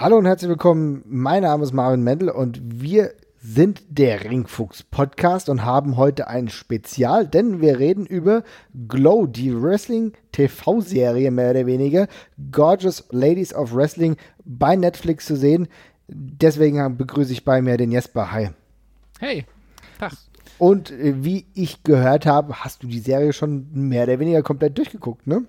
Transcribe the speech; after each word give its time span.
Hallo 0.00 0.16
und 0.16 0.24
herzlich 0.24 0.48
willkommen. 0.48 1.02
Mein 1.04 1.42
Name 1.42 1.62
ist 1.62 1.74
Marvin 1.74 2.02
Mendel 2.02 2.30
und 2.30 2.58
wir 2.62 3.12
sind 3.36 3.82
der 3.90 4.24
Ringfuchs 4.24 4.82
Podcast 4.82 5.50
und 5.50 5.62
haben 5.66 5.98
heute 5.98 6.26
ein 6.26 6.48
Spezial, 6.48 7.26
denn 7.26 7.60
wir 7.60 7.78
reden 7.78 8.06
über 8.06 8.42
Glow, 8.88 9.26
die 9.26 9.52
Wrestling 9.54 10.14
TV-Serie 10.32 11.30
mehr 11.30 11.50
oder 11.50 11.66
weniger. 11.66 12.08
Gorgeous 12.50 13.04
Ladies 13.10 13.52
of 13.52 13.74
Wrestling 13.74 14.16
bei 14.46 14.74
Netflix 14.74 15.26
zu 15.26 15.36
sehen. 15.36 15.68
Deswegen 16.08 16.96
begrüße 16.96 17.34
ich 17.34 17.44
bei 17.44 17.60
mir 17.60 17.76
den 17.76 17.92
Jesper. 17.92 18.32
Hi. 18.32 18.48
Hey, 19.18 19.44
Tag. 19.98 20.14
Und 20.56 20.92
äh, 20.92 21.22
wie 21.22 21.44
ich 21.52 21.82
gehört 21.82 22.24
habe, 22.24 22.64
hast 22.64 22.82
du 22.82 22.86
die 22.86 23.00
Serie 23.00 23.34
schon 23.34 23.68
mehr 23.74 24.04
oder 24.04 24.18
weniger 24.18 24.42
komplett 24.42 24.78
durchgeguckt, 24.78 25.26
ne? 25.26 25.44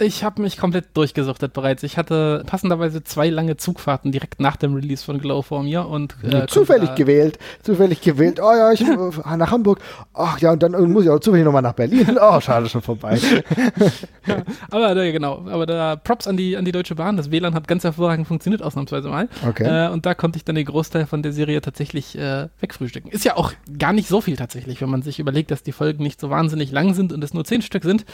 Ich 0.00 0.22
habe 0.22 0.42
mich 0.42 0.58
komplett 0.58 0.96
durchgesuchtet 0.96 1.52
bereits. 1.52 1.82
Ich 1.82 1.96
hatte 1.96 2.44
passenderweise 2.46 3.02
zwei 3.02 3.30
lange 3.30 3.56
Zugfahrten 3.56 4.12
direkt 4.12 4.38
nach 4.38 4.54
dem 4.54 4.74
Release 4.74 5.04
von 5.04 5.18
Glow 5.18 5.42
vor 5.42 5.64
mir 5.64 5.88
und 5.88 6.14
äh, 6.22 6.46
zufällig 6.46 6.94
gewählt, 6.94 7.38
zufällig 7.64 8.00
gewählt. 8.00 8.38
Oh 8.40 8.52
ja, 8.52 8.70
ich 8.70 8.80
äh, 8.82 9.36
nach 9.36 9.50
Hamburg. 9.50 9.80
Ach 10.14 10.38
ja, 10.38 10.52
und 10.52 10.62
dann 10.62 10.72
muss 10.92 11.02
ich 11.02 11.10
auch 11.10 11.18
zufällig 11.18 11.44
nochmal 11.44 11.62
nach 11.62 11.72
Berlin. 11.72 12.16
Oh, 12.30 12.40
schade, 12.40 12.68
schon 12.68 12.82
vorbei. 12.82 13.18
ja, 14.26 14.42
aber 14.70 14.96
äh, 14.96 15.12
genau, 15.12 15.46
aber 15.48 15.66
da 15.66 15.96
Props 15.96 16.26
an 16.26 16.36
die 16.36 16.56
an 16.56 16.64
die 16.64 16.72
Deutsche 16.72 16.94
Bahn. 16.94 17.16
Das 17.16 17.30
WLAN 17.30 17.54
hat 17.54 17.68
ganz 17.68 17.84
hervorragend 17.84 18.26
funktioniert 18.26 18.62
ausnahmsweise 18.62 19.08
mal. 19.08 19.28
Okay. 19.46 19.86
Äh, 19.86 19.90
und 19.90 20.04
da 20.04 20.14
konnte 20.14 20.36
ich 20.36 20.44
dann 20.44 20.56
den 20.56 20.66
Großteil 20.66 21.06
von 21.06 21.22
der 21.22 21.32
Serie 21.32 21.60
tatsächlich 21.60 22.18
äh, 22.18 22.48
wegfrühstücken. 22.60 23.10
Ist 23.10 23.24
ja 23.24 23.36
auch 23.36 23.52
gar 23.78 23.92
nicht 23.92 24.08
so 24.08 24.20
viel 24.20 24.36
tatsächlich, 24.36 24.80
wenn 24.80 24.90
man 24.90 25.02
sich 25.02 25.20
überlegt, 25.20 25.50
dass 25.50 25.62
die 25.62 25.72
Folgen 25.72 26.02
nicht 26.02 26.20
so 26.20 26.28
wahnsinnig 26.28 26.70
lang 26.72 26.94
sind 26.94 27.12
und 27.12 27.22
es 27.22 27.34
nur 27.34 27.44
zehn 27.44 27.62
Stück 27.62 27.84
sind 27.84 28.04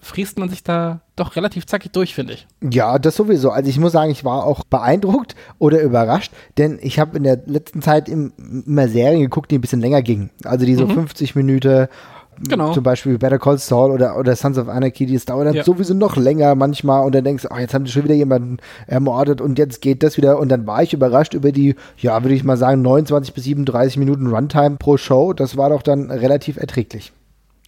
fräst 0.00 0.38
man 0.38 0.48
sich 0.48 0.62
da 0.62 1.00
doch 1.20 1.36
relativ 1.36 1.66
zackig 1.66 1.92
durch, 1.92 2.14
finde 2.14 2.34
ich. 2.34 2.46
Ja, 2.60 2.98
das 2.98 3.16
sowieso. 3.16 3.50
Also 3.50 3.68
ich 3.68 3.78
muss 3.78 3.92
sagen, 3.92 4.10
ich 4.10 4.24
war 4.24 4.44
auch 4.44 4.64
beeindruckt 4.64 5.34
oder 5.58 5.80
überrascht, 5.82 6.32
denn 6.56 6.78
ich 6.80 6.98
habe 6.98 7.16
in 7.16 7.24
der 7.24 7.40
letzten 7.46 7.82
Zeit 7.82 8.08
immer 8.08 8.88
Serien 8.88 9.20
geguckt, 9.20 9.50
die 9.50 9.58
ein 9.58 9.60
bisschen 9.60 9.80
länger 9.80 10.02
gingen. 10.02 10.30
Also 10.44 10.66
die 10.66 10.74
so 10.74 10.86
mhm. 10.86 10.94
50 10.94 11.34
Minuten, 11.34 11.88
genau. 12.46 12.72
zum 12.72 12.82
Beispiel 12.82 13.18
Better 13.18 13.38
Call 13.38 13.58
Saul 13.58 13.90
oder, 13.90 14.16
oder 14.18 14.36
Sons 14.36 14.58
of 14.58 14.68
Anarchy, 14.68 15.06
die 15.06 15.18
dauert 15.18 15.46
dann 15.46 15.54
ja. 15.54 15.64
sowieso 15.64 15.94
noch 15.94 16.16
länger 16.16 16.54
manchmal 16.54 17.04
und 17.04 17.14
dann 17.14 17.24
denkst 17.24 17.44
du, 17.44 17.48
oh, 17.52 17.58
jetzt 17.58 17.74
haben 17.74 17.84
die 17.84 17.90
schon 17.90 18.04
wieder 18.04 18.14
jemanden 18.14 18.58
ermordet 18.86 19.40
und 19.40 19.58
jetzt 19.58 19.80
geht 19.80 20.02
das 20.02 20.16
wieder 20.16 20.38
und 20.38 20.48
dann 20.48 20.66
war 20.66 20.82
ich 20.82 20.92
überrascht 20.92 21.34
über 21.34 21.52
die, 21.52 21.74
ja, 21.98 22.22
würde 22.22 22.34
ich 22.34 22.44
mal 22.44 22.56
sagen, 22.56 22.82
29 22.82 23.34
bis 23.34 23.44
37 23.44 23.96
Minuten 23.96 24.28
Runtime 24.28 24.76
pro 24.78 24.96
Show. 24.96 25.32
Das 25.32 25.56
war 25.56 25.70
doch 25.70 25.82
dann 25.82 26.10
relativ 26.10 26.56
erträglich. 26.56 27.12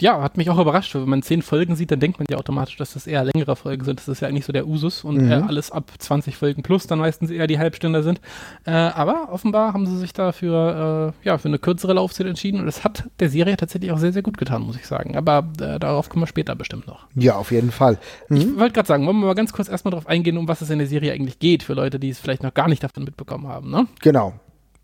Ja, 0.01 0.23
hat 0.23 0.37
mich 0.37 0.51
auch 0.51 0.59
überrascht. 0.59 0.95
Wenn 0.95 1.09
man 1.09 1.23
zehn 1.23 1.43
Folgen 1.43 1.77
sieht, 1.77 1.91
dann 1.91 2.01
denkt 2.01 2.19
man 2.19 2.27
ja 2.31 2.37
automatisch, 2.39 2.77
dass 2.77 2.95
das 2.95 3.07
eher 3.07 3.25
längere 3.25 3.57
Folgen 3.57 3.85
sind. 3.85 4.01
Das 4.01 4.09
ist 4.09 4.21
ja 4.21 4.29
eigentlich 4.29 4.47
so 4.47 4.53
der 4.53 4.67
Usus 4.67 5.05
und 5.05 5.23
mhm. 5.23 5.31
äh, 5.31 5.35
alles 5.35 5.71
ab 5.71 5.91
20 5.99 6.37
Folgen 6.37 6.63
plus 6.63 6.87
dann 6.87 6.99
meistens 6.99 7.31
eher 7.31 7.47
die 7.47 7.59
Halbstunde 7.59 8.03
sind. 8.03 8.21
Äh, 8.65 8.71
aber 8.71 9.29
offenbar 9.33 9.73
haben 9.73 9.87
sie 9.87 9.97
sich 9.99 10.13
da 10.13 10.33
für, 10.33 11.15
äh, 11.23 11.27
ja, 11.27 11.39
für 11.39 11.49
eine 11.49 11.59
kürzere 11.59 11.93
Laufzeit 11.93 12.27
entschieden 12.27 12.61
und 12.61 12.67
das 12.67 12.85
hat 12.85 13.05
der 13.21 13.29
Serie 13.31 13.57
tatsächlich 13.57 13.93
auch 13.93 13.99
sehr, 13.99 14.13
sehr 14.13 14.23
gut 14.23 14.39
getan, 14.39 14.63
muss 14.63 14.77
ich 14.77 14.87
sagen. 14.87 15.17
Aber 15.17 15.49
äh, 15.61 15.79
darauf 15.79 16.09
kommen 16.09 16.23
wir 16.23 16.27
später 16.27 16.55
bestimmt 16.55 16.87
noch. 16.87 17.07
Ja, 17.15 17.37
auf 17.37 17.51
jeden 17.51 17.71
Fall. 17.71 17.99
Mhm. 18.29 18.37
Ich 18.37 18.59
wollte 18.59 18.75
gerade 18.75 18.89
sagen, 18.89 19.07
wollen 19.07 19.19
wir 19.19 19.27
mal 19.27 19.35
ganz 19.35 19.53
kurz 19.53 19.69
erstmal 19.69 19.91
darauf 19.91 20.07
eingehen, 20.07 20.37
um 20.39 20.49
was 20.49 20.61
es 20.61 20.71
in 20.71 20.79
der 20.79 20.89
Serie 20.89 21.13
eigentlich 21.13 21.39
geht, 21.39 21.63
für 21.63 21.75
Leute, 21.75 21.99
die 21.99 22.11
es 22.11 22.19
vielleicht 22.19 22.43
noch 22.43 22.55
gar 22.55 22.69
nicht 22.69 22.83
davon 22.83 23.05
mitbekommen 23.05 23.49
haben. 23.49 23.71
Ne? 23.71 23.87
Genau. 24.01 24.35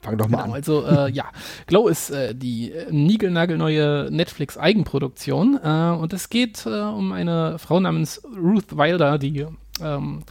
Fang 0.00 0.18
doch 0.18 0.28
mal 0.28 0.38
genau, 0.38 0.48
an. 0.48 0.52
Also 0.52 0.84
äh, 0.84 1.10
ja, 1.10 1.24
Glow 1.66 1.88
ist 1.88 2.10
äh, 2.10 2.34
die 2.34 2.72
äh, 2.72 2.92
niegelnagelneue 2.92 4.08
Netflix-Eigenproduktion 4.10 5.58
äh, 5.62 5.96
und 5.98 6.12
es 6.12 6.28
geht 6.30 6.66
äh, 6.66 6.80
um 6.80 7.12
eine 7.12 7.58
Frau 7.58 7.80
namens 7.80 8.22
Ruth 8.24 8.76
Wilder, 8.76 9.18
die 9.18 9.46
ähm, 9.80 10.22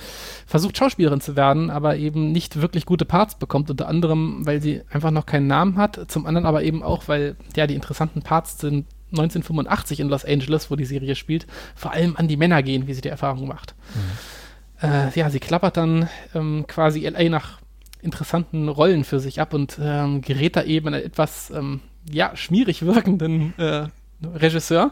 versucht 0.45 0.77
Schauspielerin 0.77 1.21
zu 1.21 1.35
werden, 1.35 1.69
aber 1.69 1.97
eben 1.97 2.31
nicht 2.31 2.61
wirklich 2.61 2.85
gute 2.85 3.05
Parts 3.05 3.35
bekommt, 3.35 3.69
unter 3.69 3.87
anderem, 3.87 4.45
weil 4.45 4.61
sie 4.61 4.81
einfach 4.89 5.11
noch 5.11 5.25
keinen 5.25 5.47
Namen 5.47 5.77
hat, 5.77 6.09
zum 6.09 6.25
anderen 6.25 6.45
aber 6.45 6.63
eben 6.63 6.81
auch, 6.83 7.07
weil 7.07 7.35
ja 7.55 7.67
die 7.67 7.75
interessanten 7.75 8.21
Parts 8.21 8.59
sind 8.59 8.85
1985 9.11 9.99
in 9.99 10.09
Los 10.09 10.25
Angeles, 10.25 10.71
wo 10.71 10.75
die 10.75 10.85
Serie 10.85 11.15
spielt, 11.15 11.47
vor 11.75 11.91
allem 11.91 12.15
an 12.17 12.27
die 12.27 12.37
Männer 12.37 12.63
gehen, 12.63 12.87
wie 12.87 12.93
sie 12.93 13.01
die 13.01 13.09
Erfahrung 13.09 13.47
macht. 13.47 13.75
Mhm. 13.93 14.87
Äh, 14.87 15.11
ja, 15.17 15.29
sie 15.29 15.39
klappert 15.39 15.77
dann 15.77 16.09
ähm, 16.33 16.65
quasi 16.67 17.07
LA 17.07 17.29
nach 17.29 17.59
interessanten 18.05 18.69
Rollen 18.69 19.03
für 19.03 19.19
sich 19.19 19.41
ab 19.41 19.53
und 19.53 19.77
ähm, 19.81 20.21
gerät 20.21 20.55
da 20.55 20.63
eben 20.63 20.87
einen 20.87 21.03
etwas 21.03 21.51
ähm, 21.51 21.81
ja, 22.09 22.35
schmierig 22.35 22.85
wirkenden 22.85 23.53
äh, 23.57 23.87
Regisseur, 24.23 24.91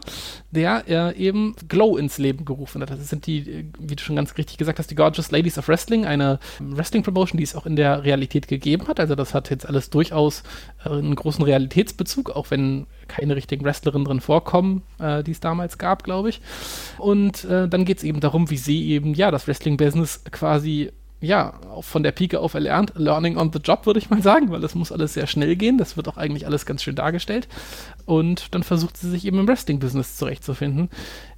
der 0.50 0.84
äh, 0.86 1.16
eben 1.16 1.56
Glow 1.68 1.96
ins 1.96 2.18
Leben 2.18 2.44
gerufen 2.44 2.82
hat. 2.82 2.90
Das 2.90 3.08
sind 3.08 3.26
die, 3.26 3.38
äh, 3.38 3.64
wie 3.78 3.96
du 3.96 4.02
schon 4.02 4.16
ganz 4.16 4.36
richtig 4.36 4.58
gesagt 4.58 4.78
hast, 4.78 4.90
die 4.90 4.94
Gorgeous 4.94 5.30
Ladies 5.30 5.58
of 5.58 5.68
Wrestling, 5.68 6.04
eine 6.04 6.38
Wrestling-Promotion, 6.60 7.38
die 7.38 7.44
es 7.44 7.54
auch 7.54 7.66
in 7.66 7.76
der 7.76 8.04
Realität 8.04 8.48
gegeben 8.48 8.86
hat. 8.86 9.00
Also 9.00 9.14
das 9.14 9.34
hat 9.34 9.50
jetzt 9.50 9.66
alles 9.66 9.90
durchaus 9.90 10.42
äh, 10.84 10.90
einen 10.90 11.14
großen 11.14 11.44
Realitätsbezug, 11.44 12.30
auch 12.30 12.50
wenn 12.50 12.86
keine 13.08 13.34
richtigen 13.34 13.64
Wrestlerinnen 13.64 14.04
drin 14.04 14.20
vorkommen, 14.20 14.82
äh, 14.98 15.22
die 15.22 15.32
es 15.32 15.40
damals 15.40 15.78
gab, 15.78 16.04
glaube 16.04 16.28
ich. 16.28 16.40
Und 16.98 17.44
äh, 17.44 17.68
dann 17.68 17.84
geht 17.84 17.98
es 17.98 18.04
eben 18.04 18.20
darum, 18.20 18.50
wie 18.50 18.58
sie 18.58 18.90
eben, 18.90 19.14
ja, 19.14 19.30
das 19.30 19.46
Wrestling-Business 19.48 20.24
quasi 20.30 20.92
ja, 21.24 21.54
von 21.80 22.02
der 22.02 22.12
Pike 22.12 22.40
auf 22.40 22.54
erlernt. 22.54 22.92
Learning 22.96 23.36
on 23.36 23.50
the 23.52 23.58
job, 23.58 23.86
würde 23.86 23.98
ich 23.98 24.10
mal 24.10 24.22
sagen, 24.22 24.50
weil 24.50 24.60
das 24.60 24.74
muss 24.74 24.92
alles 24.92 25.14
sehr 25.14 25.26
schnell 25.26 25.56
gehen. 25.56 25.78
Das 25.78 25.96
wird 25.96 26.08
auch 26.08 26.16
eigentlich 26.16 26.46
alles 26.46 26.66
ganz 26.66 26.82
schön 26.82 26.94
dargestellt. 26.94 27.48
Und 28.04 28.54
dann 28.54 28.62
versucht 28.62 28.96
sie 28.96 29.10
sich 29.10 29.24
eben 29.24 29.38
im 29.38 29.48
Wrestling-Business 29.48 30.16
zurechtzufinden. 30.16 30.90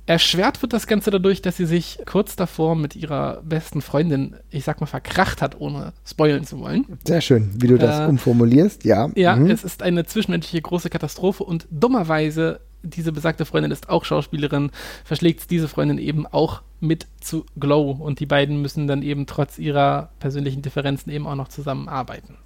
Erschwert 0.06 0.62
wird 0.62 0.72
das 0.72 0.86
Ganze 0.86 1.10
dadurch, 1.10 1.42
dass 1.42 1.56
sie 1.56 1.66
sich 1.66 1.98
kurz 2.06 2.36
davor 2.36 2.76
mit 2.76 2.94
ihrer 2.94 3.42
besten 3.42 3.82
Freundin, 3.82 4.36
ich 4.50 4.64
sag 4.64 4.80
mal, 4.80 4.86
verkracht 4.86 5.42
hat, 5.42 5.60
ohne 5.60 5.92
spoilen 6.04 6.44
zu 6.44 6.60
wollen. 6.60 6.86
Sehr 7.04 7.20
schön, 7.20 7.50
wie 7.56 7.66
du 7.66 7.76
das 7.76 8.00
äh, 8.00 8.06
umformulierst, 8.06 8.84
ja. 8.84 9.10
Ja, 9.16 9.34
mhm. 9.34 9.50
es 9.50 9.64
ist 9.64 9.82
eine 9.82 10.06
zwischenmenschliche 10.06 10.62
große 10.62 10.90
Katastrophe 10.90 11.42
und 11.42 11.66
dummerweise 11.70 12.60
diese 12.86 13.12
besagte 13.12 13.44
Freundin 13.44 13.72
ist 13.72 13.88
auch 13.88 14.04
Schauspielerin, 14.04 14.70
verschlägt 15.04 15.50
diese 15.50 15.68
Freundin 15.68 15.98
eben 15.98 16.26
auch 16.26 16.62
mit 16.80 17.06
zu 17.20 17.46
Glow 17.58 17.90
und 17.90 18.20
die 18.20 18.26
beiden 18.26 18.62
müssen 18.62 18.86
dann 18.86 19.02
eben 19.02 19.26
trotz 19.26 19.58
ihrer 19.58 20.10
persönlichen 20.18 20.62
Differenzen 20.62 21.10
eben 21.10 21.26
auch 21.26 21.34
noch 21.34 21.48
zusammenarbeiten. 21.48 22.36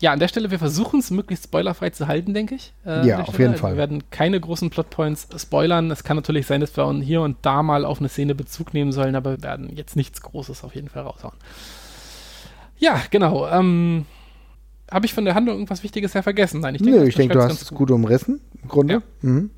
Ja, 0.00 0.12
an 0.12 0.20
der 0.20 0.28
Stelle, 0.28 0.50
wir 0.50 0.60
versuchen 0.60 1.00
es 1.00 1.10
möglichst 1.10 1.46
spoilerfrei 1.46 1.90
zu 1.90 2.06
halten, 2.06 2.32
denke 2.32 2.54
ich. 2.54 2.72
Äh, 2.86 3.06
ja, 3.06 3.20
auf 3.20 3.38
jeden 3.38 3.52
also 3.52 3.62
Fall. 3.62 3.72
Wir 3.72 3.78
werden 3.78 4.04
keine 4.10 4.38
großen 4.38 4.70
Plotpoints 4.70 5.28
spoilern. 5.36 5.90
Es 5.90 6.04
kann 6.04 6.16
natürlich 6.16 6.46
sein, 6.46 6.60
dass 6.60 6.76
wir 6.76 6.92
hier 7.00 7.22
und 7.22 7.38
da 7.42 7.64
mal 7.64 7.84
auf 7.84 7.98
eine 7.98 8.08
Szene 8.08 8.36
Bezug 8.36 8.74
nehmen 8.74 8.92
sollen, 8.92 9.16
aber 9.16 9.32
wir 9.32 9.42
werden 9.42 9.74
jetzt 9.74 9.96
nichts 9.96 10.22
Großes 10.22 10.62
auf 10.62 10.76
jeden 10.76 10.88
Fall 10.88 11.02
raushauen. 11.02 11.34
Ja, 12.78 13.00
genau. 13.10 13.48
Ähm, 13.48 14.06
habe 14.90 15.06
ich 15.06 15.14
von 15.14 15.24
der 15.24 15.34
Handlung 15.34 15.56
irgendwas 15.56 15.82
Wichtiges 15.82 16.14
ja 16.14 16.22
vergessen? 16.22 16.60
Nein, 16.60 16.74
ich 16.74 16.82
denke, 16.82 17.00
Nö, 17.00 17.06
ich 17.06 17.14
denke 17.14 17.34
du 17.34 17.42
hast 17.42 17.62
es 17.62 17.70
gut 17.70 17.90
umrissen, 17.90 18.40
im 18.62 18.68
Grunde. 18.68 18.94
Ja. 18.94 19.02
Mhm. 19.22 19.50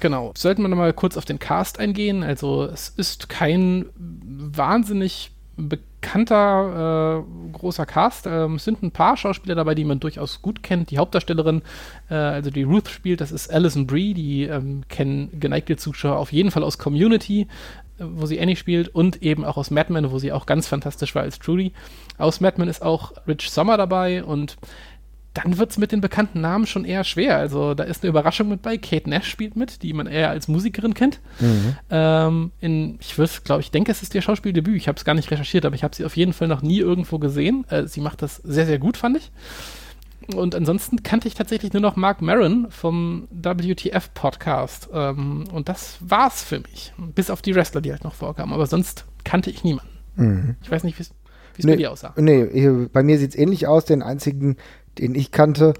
Genau. 0.00 0.32
Sollten 0.36 0.62
wir 0.62 0.68
nochmal 0.68 0.92
kurz 0.92 1.16
auf 1.16 1.24
den 1.24 1.38
Cast 1.38 1.78
eingehen. 1.78 2.22
Also 2.22 2.64
es 2.64 2.90
ist 2.90 3.28
kein 3.28 3.86
wahnsinnig 3.96 5.30
bekannter 5.56 7.24
äh, 7.24 7.52
großer 7.52 7.86
Cast. 7.86 8.26
Ähm, 8.26 8.56
es 8.56 8.64
sind 8.64 8.82
ein 8.82 8.90
paar 8.90 9.16
Schauspieler 9.16 9.54
dabei, 9.54 9.74
die 9.74 9.84
man 9.84 10.00
durchaus 10.00 10.42
gut 10.42 10.62
kennt. 10.62 10.90
Die 10.90 10.98
Hauptdarstellerin, 10.98 11.62
äh, 12.10 12.14
also 12.14 12.50
die 12.50 12.64
Ruth 12.64 12.88
spielt, 12.88 13.20
das 13.20 13.32
ist 13.32 13.52
Alison 13.52 13.86
Brie, 13.86 14.14
die 14.14 14.44
ähm, 14.44 14.82
kennen 14.88 15.30
geneigte 15.38 15.76
Zuschauer 15.76 16.18
auf 16.18 16.32
jeden 16.32 16.50
Fall 16.50 16.64
aus 16.64 16.78
Community, 16.78 17.46
wo 17.98 18.26
sie 18.26 18.40
Annie 18.40 18.56
spielt 18.56 18.88
und 18.88 19.22
eben 19.22 19.44
auch 19.44 19.56
aus 19.56 19.70
Mad 19.70 19.92
Men, 19.92 20.10
wo 20.10 20.18
sie 20.18 20.32
auch 20.32 20.46
ganz 20.46 20.66
fantastisch 20.66 21.14
war 21.14 21.22
als 21.22 21.38
Trudy. 21.38 21.72
Aus 22.18 22.40
Mad 22.40 22.58
Men 22.58 22.68
ist 22.68 22.82
auch 22.82 23.12
Rich 23.26 23.50
Sommer 23.50 23.76
dabei 23.76 24.24
und 24.24 24.56
dann 25.34 25.58
wird 25.58 25.72
es 25.72 25.78
mit 25.78 25.90
den 25.90 26.00
bekannten 26.00 26.40
Namen 26.40 26.64
schon 26.64 26.84
eher 26.84 27.02
schwer. 27.02 27.36
Also 27.36 27.74
da 27.74 27.82
ist 27.82 28.02
eine 28.02 28.10
Überraschung 28.10 28.48
mit 28.48 28.62
bei. 28.62 28.78
Kate 28.78 29.10
Nash 29.10 29.28
spielt 29.28 29.56
mit, 29.56 29.82
die 29.82 29.92
man 29.92 30.06
eher 30.06 30.30
als 30.30 30.46
Musikerin 30.46 30.94
kennt. 30.94 31.20
Mhm. 31.40 31.76
Ähm, 31.90 32.52
in, 32.60 32.98
ich 33.00 33.16
glaube, 33.42 33.60
ich 33.60 33.72
denke, 33.72 33.90
es 33.90 34.00
ist 34.00 34.14
ihr 34.14 34.22
Schauspieldebüt. 34.22 34.76
Ich 34.76 34.86
habe 34.86 34.96
es 34.96 35.04
gar 35.04 35.14
nicht 35.14 35.30
recherchiert, 35.32 35.66
aber 35.66 35.74
ich 35.74 35.82
habe 35.82 35.94
sie 35.94 36.04
auf 36.04 36.16
jeden 36.16 36.32
Fall 36.32 36.46
noch 36.46 36.62
nie 36.62 36.78
irgendwo 36.78 37.18
gesehen. 37.18 37.64
Äh, 37.68 37.88
sie 37.88 38.00
macht 38.00 38.22
das 38.22 38.36
sehr, 38.36 38.66
sehr 38.66 38.78
gut, 38.78 38.96
fand 38.96 39.16
ich. 39.16 39.32
Und 40.34 40.54
ansonsten 40.54 41.02
kannte 41.02 41.28
ich 41.28 41.34
tatsächlich 41.34 41.72
nur 41.72 41.82
noch 41.82 41.96
Mark 41.96 42.22
Maron 42.22 42.66
vom 42.70 43.28
WTF-Podcast. 43.30 44.88
Ähm, 44.92 45.44
und 45.52 45.68
das 45.68 45.98
war's 46.00 46.42
für 46.42 46.60
mich. 46.60 46.92
Bis 47.14 47.30
auf 47.30 47.42
die 47.42 47.54
Wrestler, 47.54 47.80
die 47.80 47.92
halt 47.92 48.04
noch 48.04 48.14
vorkamen. 48.14 48.54
Aber 48.54 48.66
sonst 48.66 49.04
kannte 49.24 49.50
ich 49.50 49.64
niemanden. 49.64 49.92
Mhm. 50.16 50.56
Ich 50.62 50.70
weiß 50.70 50.84
nicht, 50.84 50.98
wie 50.98 51.02
es 51.02 51.12
nee, 51.58 51.72
bei 51.72 51.76
dir 51.76 51.92
aussah. 51.92 52.14
Nee, 52.16 52.88
bei 52.92 53.02
mir 53.02 53.18
sieht 53.18 53.30
es 53.30 53.36
ähnlich 53.36 53.66
aus. 53.66 53.84
Den 53.84 54.02
einzigen 54.02 54.56
den 54.98 55.14
ich 55.14 55.30
kannte, 55.30 55.74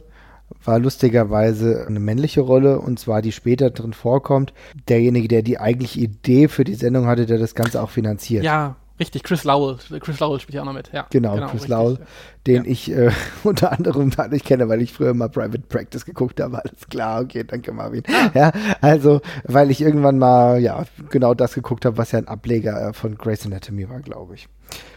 war 0.62 0.78
lustigerweise 0.78 1.86
eine 1.86 2.00
männliche 2.00 2.40
Rolle 2.40 2.80
und 2.80 2.98
zwar 2.98 3.22
die 3.22 3.32
später 3.32 3.70
drin 3.70 3.92
vorkommt. 3.92 4.52
Derjenige, 4.88 5.28
der 5.28 5.42
die 5.42 5.58
eigentliche 5.58 6.00
Idee 6.00 6.48
für 6.48 6.64
die 6.64 6.74
Sendung 6.74 7.06
hatte, 7.06 7.26
der 7.26 7.38
das 7.38 7.54
Ganze 7.54 7.82
auch 7.82 7.90
finanziert. 7.90 8.44
Ja, 8.44 8.76
richtig. 8.98 9.22
Chris 9.22 9.44
Lowell. 9.44 9.76
Chris 10.00 10.20
Lowell 10.20 10.40
spielt 10.40 10.54
ja 10.54 10.62
auch 10.62 10.66
noch 10.66 10.72
mit. 10.72 10.90
Ja, 10.92 11.06
genau, 11.10 11.34
genau 11.34 11.46
Chris 11.48 11.62
richtig. 11.62 11.70
Lowell, 11.70 11.98
den 12.46 12.64
ja. 12.64 12.70
ich 12.70 12.90
äh, 12.90 13.10
unter 13.44 13.72
anderem 13.72 14.10
dadurch 14.10 14.44
kenne, 14.44 14.68
weil 14.68 14.82
ich 14.82 14.92
früher 14.92 15.14
mal 15.14 15.28
Private 15.28 15.62
Practice 15.68 16.04
geguckt 16.04 16.40
habe. 16.40 16.58
Alles 16.58 16.88
klar, 16.88 17.22
okay, 17.22 17.44
danke 17.44 17.72
Marvin. 17.72 18.02
Ah. 18.08 18.30
Ja, 18.34 18.52
also, 18.80 19.20
weil 19.44 19.70
ich 19.70 19.80
irgendwann 19.80 20.18
mal, 20.18 20.60
ja, 20.60 20.84
genau 21.10 21.34
das 21.34 21.54
geguckt 21.54 21.84
habe, 21.84 21.96
was 21.98 22.12
ja 22.12 22.18
ein 22.18 22.28
Ableger 22.28 22.88
äh, 22.88 22.92
von 22.92 23.16
Grey's 23.16 23.44
Anatomy 23.46 23.88
war, 23.88 24.00
glaube 24.00 24.34
ich. 24.34 24.48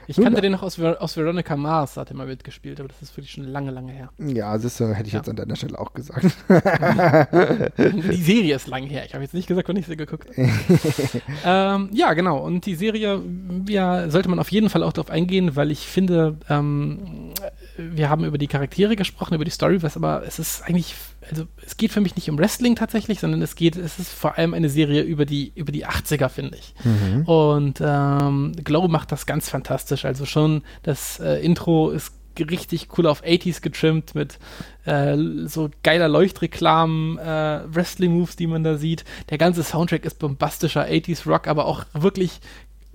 Ich 0.08 0.18
kannte 0.18 0.42
den 0.42 0.54
noch 0.54 0.64
aus, 0.64 0.80
aus 0.80 1.18
Veronica 1.18 1.56
Mars, 1.56 1.96
da 1.96 2.02
hat 2.02 2.12
er 2.12 2.16
mal 2.16 2.28
mitgespielt, 2.28 2.80
aber 2.80 2.90
das 2.90 3.02
ist 3.02 3.16
wirklich 3.16 3.32
schon 3.32 3.44
lange, 3.44 3.72
lange 3.72 3.92
her. 3.92 4.10
Ja, 4.18 4.58
das 4.58 4.80
hätte 4.80 5.04
ich 5.06 5.14
ja. 5.14 5.20
jetzt 5.20 5.30
an 5.30 5.36
deiner 5.36 5.56
Stelle 5.56 5.78
auch 5.78 5.94
gesagt. 5.94 6.26
die 7.78 8.22
Serie 8.22 8.56
ist 8.56 8.68
lang 8.68 8.86
her. 8.86 9.06
Ich 9.06 9.14
habe 9.14 9.24
jetzt 9.24 9.34
nicht 9.34 9.48
gesagt, 9.48 9.68
wann 9.68 9.76
ich 9.76 9.86
sie 9.86 9.98
geguckt 9.98 10.28
ähm, 11.46 11.90
Ja, 11.92 12.14
genau. 12.14 12.40
Und 12.40 12.66
die 12.66 12.76
Serie, 12.76 13.22
ja, 13.68 14.10
sollte 14.10 14.30
man 14.30 14.40
auf 14.40 14.52
jeden 14.52 14.70
Fall 14.70 14.84
auch 14.84 14.94
darauf 14.94 15.10
eingehen, 15.10 15.56
weil 15.56 15.72
ich 15.72 15.88
finde, 15.88 16.38
ähm, 16.50 17.34
wir 17.78 18.10
haben 18.10 18.24
über 18.24 18.38
die 18.38 18.48
Charaktere 18.48 18.96
gesprochen, 18.96 19.36
über 19.36 19.46
die 19.46 19.52
Story, 19.52 19.84
was 19.84 19.98
aber 19.98 20.24
es 20.26 20.40
ist 20.40 20.64
eigentlich 20.64 20.96
also 21.30 21.46
es 21.66 21.78
geht 21.78 21.92
für 21.92 22.02
mich 22.02 22.16
nicht 22.16 22.30
um 22.30 22.38
Wrestling 22.38 22.76
tatsächlich, 22.76 23.20
sondern 23.20 23.42
es 23.42 23.56
geht, 23.56 23.76
es 23.76 24.00
ist 24.00 24.12
vor 24.12 24.38
allem 24.38 24.54
eine 24.54 24.70
Serie 24.70 25.02
über 25.02 25.26
die, 25.26 25.52
über 25.56 25.72
die 25.72 25.86
80er, 25.86 26.30
finde 26.30 26.58
ich. 26.58 26.74
Mhm. 26.84 27.24
Und 27.24 27.82
ähm, 27.82 28.54
Glow 28.64 28.88
macht 28.88 29.12
das 29.12 29.26
ganz 29.26 29.50
fantastisch. 29.50 30.06
Also 30.06 30.26
schon 30.26 30.64
das 30.84 31.20
äh, 31.20 31.44
Intro 31.44 31.90
ist 31.90 32.14
richtig 32.40 32.90
cool 32.98 33.08
auf 33.08 33.24
80s 33.24 33.62
getrimmt 33.62 34.14
mit 34.16 34.38
äh, 34.86 35.18
so 35.46 35.70
geiler 35.84 36.08
Leuchtreklamen, 36.08 37.18
äh, 37.18 37.62
Wrestling-Moves, 37.68 38.36
die 38.36 38.48
man 38.48 38.64
da 38.64 38.78
sieht. 38.78 39.06
Der 39.30 39.38
ganze 39.38 39.64
Soundtrack 39.64 40.06
ist 40.06 40.20
bombastischer 40.20 40.86
80s 40.86 41.28
Rock, 41.28 41.48
aber 41.48 41.66
auch 41.66 41.86
wirklich 41.94 42.40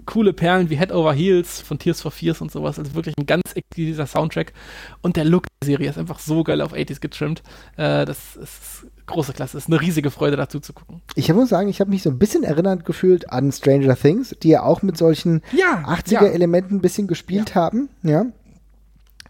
coole 0.07 0.33
Perlen 0.33 0.71
wie 0.71 0.77
Head 0.77 0.93
Over 0.93 1.13
Heels 1.13 1.61
von 1.61 1.79
Tears 1.79 2.01
for 2.01 2.11
Fears 2.11 2.41
und 2.41 2.51
sowas. 2.51 2.79
Also 2.79 2.95
wirklich 2.95 3.17
ein 3.19 3.27
ganz 3.27 3.53
exquisiter 3.55 4.07
Soundtrack. 4.07 4.53
Und 5.01 5.17
der 5.17 5.25
Look 5.25 5.47
der 5.61 5.67
Serie 5.67 5.91
ist 5.91 5.99
einfach 5.99 6.19
so 6.19 6.45
geil 6.45 6.61
auf 6.61 6.73
80s 6.73 7.01
getrimmt. 7.01 7.43
Äh, 7.77 8.05
das 8.05 8.37
ist 8.37 8.87
große 9.07 9.33
Klasse. 9.33 9.59
Es 9.59 9.65
ist 9.65 9.71
eine 9.71 9.81
riesige 9.81 10.11
Freude, 10.11 10.37
dazu 10.37 10.61
zu 10.61 10.73
gucken. 10.73 11.03
Ich 11.15 11.33
muss 11.33 11.49
sagen, 11.49 11.69
ich 11.69 11.81
habe 11.81 11.91
mich 11.91 12.03
so 12.03 12.11
ein 12.11 12.19
bisschen 12.19 12.45
erinnert 12.45 12.85
gefühlt 12.85 13.31
an 13.31 13.53
Stranger 13.53 13.97
Things, 13.97 14.35
die 14.43 14.49
ja 14.49 14.63
auch 14.63 14.83
mit 14.83 14.97
solchen 14.97 15.43
ja, 15.53 15.85
80er-Elementen 15.87 16.75
ja. 16.75 16.79
ein 16.79 16.83
bisschen 16.83 17.07
gespielt 17.07 17.51
ja. 17.51 17.55
haben. 17.57 17.89
Ja. 18.03 18.27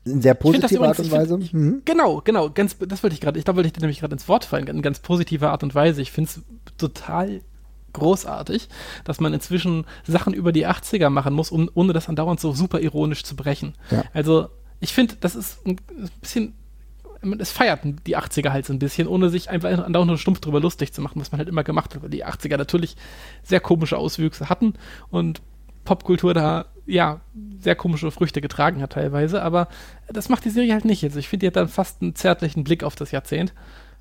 In 0.04 0.20
sehr 0.20 0.34
positiver 0.34 0.88
Art 0.88 0.98
und 0.98 1.10
Weise. 1.12 1.38
Ich, 1.40 1.52
mhm. 1.52 1.82
Genau, 1.84 2.22
genau. 2.24 2.50
Ganz, 2.50 2.76
das 2.78 3.02
wollte 3.02 3.14
ich 3.14 3.20
gerade, 3.20 3.38
ich 3.38 3.44
glaube, 3.44 3.58
wollte 3.58 3.69
ich 3.69 3.72
dir 3.72 3.80
nämlich 3.80 4.00
gerade 4.00 4.14
ins 4.14 4.26
Wort 4.28 4.44
fallen, 4.44 4.66
in 4.66 4.82
ganz 4.82 4.98
positiver 4.98 5.50
Art 5.50 5.62
und 5.62 5.74
Weise. 5.74 6.02
Ich 6.02 6.10
finde 6.10 6.30
es 6.30 6.40
total 6.76 7.40
großartig, 7.92 8.68
dass 9.04 9.20
man 9.20 9.34
inzwischen 9.34 9.84
Sachen 10.04 10.34
über 10.34 10.52
die 10.52 10.66
80er 10.66 11.10
machen 11.10 11.34
muss, 11.34 11.50
um, 11.50 11.70
ohne 11.74 11.92
das 11.92 12.08
andauernd 12.08 12.40
so 12.40 12.52
super 12.52 12.80
ironisch 12.80 13.24
zu 13.24 13.36
brechen. 13.36 13.74
Ja. 13.90 14.04
Also, 14.12 14.48
ich 14.80 14.92
finde, 14.92 15.16
das 15.20 15.34
ist 15.34 15.66
ein 15.66 15.78
bisschen 16.20 16.54
es 17.38 17.52
feiert 17.52 17.80
die 18.06 18.16
80er 18.16 18.50
halt 18.50 18.66
so 18.66 18.72
ein 18.72 18.78
bisschen, 18.78 19.06
ohne 19.06 19.28
sich 19.28 19.48
einfach 19.48 19.70
andauernd 19.70 20.08
nur 20.08 20.18
stumpf 20.18 20.40
drüber 20.40 20.60
lustig 20.60 20.92
zu 20.92 21.00
machen, 21.00 21.20
was 21.20 21.30
man 21.30 21.38
halt 21.38 21.48
immer 21.48 21.62
gemacht 21.62 21.94
hat, 21.94 22.02
weil 22.02 22.10
die 22.10 22.26
80er 22.26 22.56
natürlich 22.56 22.96
sehr 23.42 23.60
komische 23.60 23.96
Auswüchse 23.96 24.48
hatten 24.48 24.74
und 25.10 25.40
Popkultur 25.84 26.34
da, 26.34 26.66
ja, 26.86 27.20
sehr 27.58 27.76
komische 27.76 28.10
Früchte 28.10 28.40
getragen 28.40 28.82
hat 28.82 28.92
teilweise, 28.92 29.42
aber 29.42 29.68
das 30.08 30.28
macht 30.28 30.44
die 30.44 30.50
Serie 30.50 30.72
halt 30.72 30.84
nicht. 30.84 31.04
Also 31.04 31.18
ich 31.18 31.28
finde, 31.28 31.44
die 31.44 31.46
hat 31.48 31.56
dann 31.56 31.68
fast 31.68 32.02
einen 32.02 32.14
zärtlichen 32.14 32.64
Blick 32.64 32.82
auf 32.82 32.96
das 32.96 33.10
Jahrzehnt 33.12 33.54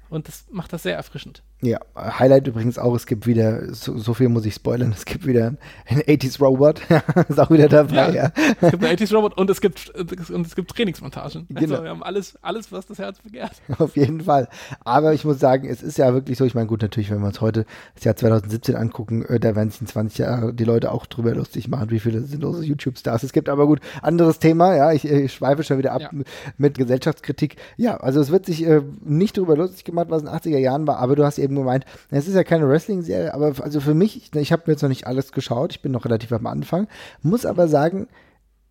und 0.10 0.28
das 0.28 0.46
macht 0.52 0.74
das 0.74 0.84
sehr 0.84 0.96
erfrischend. 0.96 1.44
Ja, 1.64 1.78
Highlight 1.96 2.48
übrigens 2.48 2.80
auch, 2.80 2.96
es 2.96 3.06
gibt 3.06 3.28
wieder, 3.28 3.72
so, 3.74 3.96
so 3.96 4.16
viel 4.16 4.30
muss 4.30 4.46
ich 4.46 4.56
spoilern, 4.56 4.92
es 4.98 5.06
gibt 5.06 5.28
wieder 5.28 5.54
einen 5.86 6.02
80s 6.02 6.40
Robot, 6.40 6.82
ist 7.30 7.40
auch 7.40 7.52
wieder 7.52 7.70
dabei, 7.70 8.10
ja. 8.10 8.10
ja. 8.10 8.32
Es 8.60 8.72
gibt 8.72 8.84
einen 8.84 8.98
80s 8.98 9.14
Robot 9.14 9.38
und 9.38 9.48
es 9.48 9.62
gibt, 9.62 9.92
und 9.92 10.48
es 10.48 10.56
gibt 10.56 10.72
Trainingsmontagen. 10.72 11.48
Also 11.54 11.68
genau. 11.68 11.84
wir 11.84 11.90
haben 11.92 12.02
alles, 12.02 12.36
alles, 12.42 12.72
was 12.72 12.88
das 12.88 12.98
Herz 12.98 13.20
begehrt. 13.20 13.52
Auf 13.78 13.96
jeden 13.96 14.22
Fall. 14.22 14.50
Aber 14.84 15.14
ich 15.14 15.24
muss 15.24 15.40
sagen, 15.40 15.70
es 15.70 15.84
ist 15.84 16.00
ja 16.00 16.14
wirklich 16.16 16.40
so, 16.40 16.46
ich 16.46 16.56
meine, 16.56 16.66
gut, 16.66 16.82
natürlich, 16.82 17.12
wenn 17.12 17.20
wir 17.20 17.28
uns 17.28 17.42
heute 17.42 17.66
das 17.94 18.06
Jahr 18.06 18.16
2017 18.16 18.76
angucken, 18.76 19.24
äh, 19.26 19.40
da 19.40 19.56
werden 19.56 19.70
sich 19.70 19.82
in 19.82 19.88
20 19.88 20.18
Jahren 20.18 20.56
die 20.56 20.64
Leute 20.64 20.92
auch 20.92 21.06
drüber 21.06 21.36
lustig 21.36 21.68
machen, 21.68 21.92
wie 21.92 22.00
viele 22.00 22.22
sinnlose 22.22 22.66
YouTube-Stars 22.66 23.22
es 23.22 23.34
gibt. 23.34 23.50
Aber 23.50 23.68
gut, 23.68 23.82
anderes 24.02 24.40
Thema, 24.40 24.76
ja, 24.76 24.92
ich, 24.94 25.06
ich 25.06 25.32
schweife 25.32 25.64
schon 25.64 25.78
wieder 25.78 25.92
ab 25.92 26.02
ja. 26.02 26.10
mit 26.58 26.78
Gesellschaftskritik. 26.78 27.58
Ja, 27.78 27.98
also 27.98 28.20
es 28.20 28.32
wird 28.32 28.48
sich 28.48 28.66
äh, 28.66 28.82
nicht 29.04 29.38
drüber 29.38 29.56
lustig 29.56 29.84
gemacht, 29.84 30.08
was 30.10 30.24
in 30.24 30.28
den 30.28 30.36
80er 30.36 30.58
Jahren 30.58 30.88
war, 30.88 30.98
aber 30.98 31.16
du 31.16 31.24
hast 31.24 31.38
eben 31.38 31.51
eben 31.52 31.62
gemeint, 31.62 31.86
es 32.10 32.28
ist 32.28 32.36
ja 32.36 32.44
keine 32.44 32.68
Wrestling-Serie, 32.68 33.34
aber 33.34 33.54
also 33.62 33.80
für 33.80 33.94
mich, 33.94 34.34
ich 34.36 34.52
habe 34.52 34.64
mir 34.66 34.74
jetzt 34.74 34.82
noch 34.82 34.90
nicht 34.90 35.08
alles 35.08 35.32
geschaut, 35.32 35.74
ich 35.74 35.82
bin 35.82 35.92
noch 35.92 36.06
relativ 36.06 36.32
am 36.32 36.48
Anfang, 36.48 36.88
muss 37.22 37.46
aber 37.46 37.68
sagen, 37.68 38.08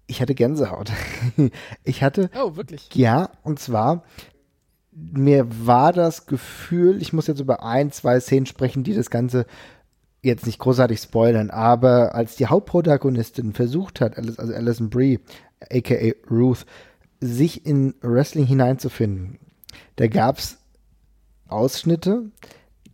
ich 0.06 0.21
hatte 0.21 0.35
Gänsehaut. 0.35 0.91
ich 1.85 2.03
hatte. 2.03 2.31
Oh, 2.37 2.56
wirklich? 2.56 2.88
Ja, 2.94 3.31
und 3.44 3.61
zwar, 3.61 4.03
mir 4.91 5.47
war 5.65 5.93
das 5.93 6.27
Gefühl, 6.27 7.00
ich 7.00 7.12
muss 7.12 7.29
jetzt 7.29 7.41
über 7.41 7.62
ein, 7.62 7.93
zwei 7.93 8.19
Szenen 8.19 8.47
sprechen, 8.47 8.83
die 8.83 8.94
das 8.94 9.11
Ganze 9.11 9.47
jetzt 10.23 10.47
nicht 10.47 10.59
großartig 10.59 10.99
spoilern, 10.99 11.50
aber 11.50 12.15
als 12.15 12.37
die 12.37 12.47
Hauptprotagonistin 12.47 13.55
versucht 13.55 14.00
hat, 14.00 14.19
also 14.19 14.35
Alison 14.53 14.91
Brie, 14.91 15.21
aka 15.71 16.12
Ruth, 16.31 16.67
sich 17.21 17.65
in 17.65 17.94
Wrestling 18.03 18.44
hineinzufinden, 18.44 19.38
da 19.97 20.09
gab 20.09 20.38
es 20.38 20.59
Ausschnitte, 21.49 22.31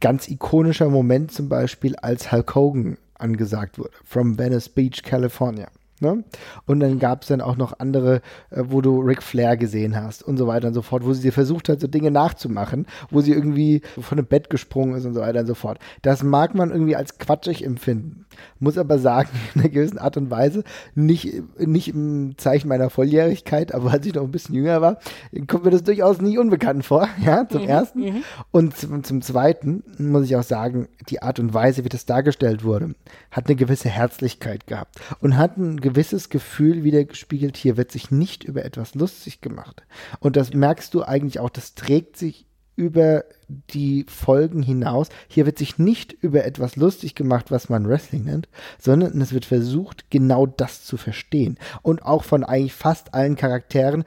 ganz 0.00 0.28
ikonischer 0.28 0.88
Moment 0.88 1.32
zum 1.32 1.48
Beispiel, 1.48 1.96
als 1.96 2.32
Hulk 2.32 2.54
Hogan 2.54 2.98
angesagt 3.14 3.78
wurde, 3.78 3.90
from 4.04 4.38
Venice 4.38 4.68
Beach, 4.68 5.02
California. 5.02 5.68
Ne? 6.00 6.24
Und 6.66 6.80
dann 6.80 6.98
gab 6.98 7.22
es 7.22 7.28
dann 7.28 7.40
auch 7.40 7.56
noch 7.56 7.78
andere, 7.78 8.16
äh, 8.50 8.64
wo 8.64 8.82
du 8.82 9.00
Ric 9.00 9.22
Flair 9.22 9.56
gesehen 9.56 9.96
hast 9.96 10.22
und 10.22 10.36
so 10.36 10.46
weiter 10.46 10.68
und 10.68 10.74
so 10.74 10.82
fort, 10.82 11.06
wo 11.06 11.14
sie 11.14 11.30
versucht 11.30 11.70
hat, 11.70 11.80
so 11.80 11.86
Dinge 11.86 12.10
nachzumachen, 12.10 12.86
wo 13.10 13.22
sie 13.22 13.32
irgendwie 13.32 13.80
von 13.98 14.18
einem 14.18 14.26
Bett 14.26 14.50
gesprungen 14.50 14.94
ist 14.94 15.06
und 15.06 15.14
so 15.14 15.20
weiter 15.20 15.40
und 15.40 15.46
so 15.46 15.54
fort. 15.54 15.78
Das 16.02 16.22
mag 16.22 16.54
man 16.54 16.70
irgendwie 16.70 16.96
als 16.96 17.18
quatschig 17.18 17.64
empfinden, 17.64 18.25
muss 18.58 18.78
aber 18.78 18.98
sagen, 18.98 19.28
in 19.54 19.60
einer 19.60 19.70
gewissen 19.70 19.98
Art 19.98 20.16
und 20.16 20.30
Weise, 20.30 20.64
nicht, 20.94 21.42
nicht 21.58 21.88
im 21.88 22.34
Zeichen 22.36 22.68
meiner 22.68 22.90
Volljährigkeit, 22.90 23.74
aber 23.74 23.92
als 23.92 24.06
ich 24.06 24.14
noch 24.14 24.24
ein 24.24 24.30
bisschen 24.30 24.54
jünger 24.54 24.80
war, 24.80 24.98
kommt 25.46 25.64
mir 25.64 25.70
das 25.70 25.84
durchaus 25.84 26.20
nicht 26.20 26.38
unbekannt 26.38 26.84
vor, 26.84 27.08
ja, 27.24 27.48
zum 27.48 27.62
mhm, 27.62 27.68
ersten. 27.68 28.00
Mhm. 28.00 28.24
Und 28.50 28.76
zum, 28.76 29.04
zum 29.04 29.22
zweiten 29.22 29.82
muss 29.98 30.24
ich 30.24 30.36
auch 30.36 30.42
sagen, 30.42 30.88
die 31.08 31.22
Art 31.22 31.38
und 31.38 31.54
Weise, 31.54 31.84
wie 31.84 31.88
das 31.88 32.06
dargestellt 32.06 32.64
wurde, 32.64 32.94
hat 33.30 33.46
eine 33.46 33.56
gewisse 33.56 33.88
Herzlichkeit 33.88 34.66
gehabt 34.66 35.00
und 35.20 35.36
hat 35.36 35.56
ein 35.56 35.80
gewisses 35.80 36.28
Gefühl 36.28 36.84
wieder 36.84 37.04
gespiegelt, 37.04 37.56
hier 37.56 37.76
wird 37.76 37.90
sich 37.92 38.10
nicht 38.10 38.44
über 38.44 38.64
etwas 38.64 38.94
lustig 38.94 39.40
gemacht. 39.40 39.84
Und 40.20 40.36
das 40.36 40.52
merkst 40.52 40.92
du 40.94 41.02
eigentlich 41.02 41.40
auch, 41.40 41.50
das 41.50 41.74
trägt 41.74 42.16
sich 42.16 42.45
über 42.76 43.24
die 43.70 44.04
Folgen 44.08 44.62
hinaus. 44.62 45.08
Hier 45.28 45.46
wird 45.46 45.58
sich 45.58 45.78
nicht 45.78 46.12
über 46.12 46.44
etwas 46.44 46.76
lustig 46.76 47.14
gemacht, 47.14 47.50
was 47.50 47.68
man 47.68 47.88
Wrestling 47.88 48.24
nennt, 48.24 48.48
sondern 48.78 49.20
es 49.20 49.32
wird 49.32 49.44
versucht, 49.44 50.10
genau 50.10 50.46
das 50.46 50.84
zu 50.84 50.96
verstehen. 50.96 51.58
Und 51.82 52.02
auch 52.02 52.22
von 52.22 52.44
eigentlich 52.44 52.74
fast 52.74 53.14
allen 53.14 53.36
Charakteren, 53.36 54.04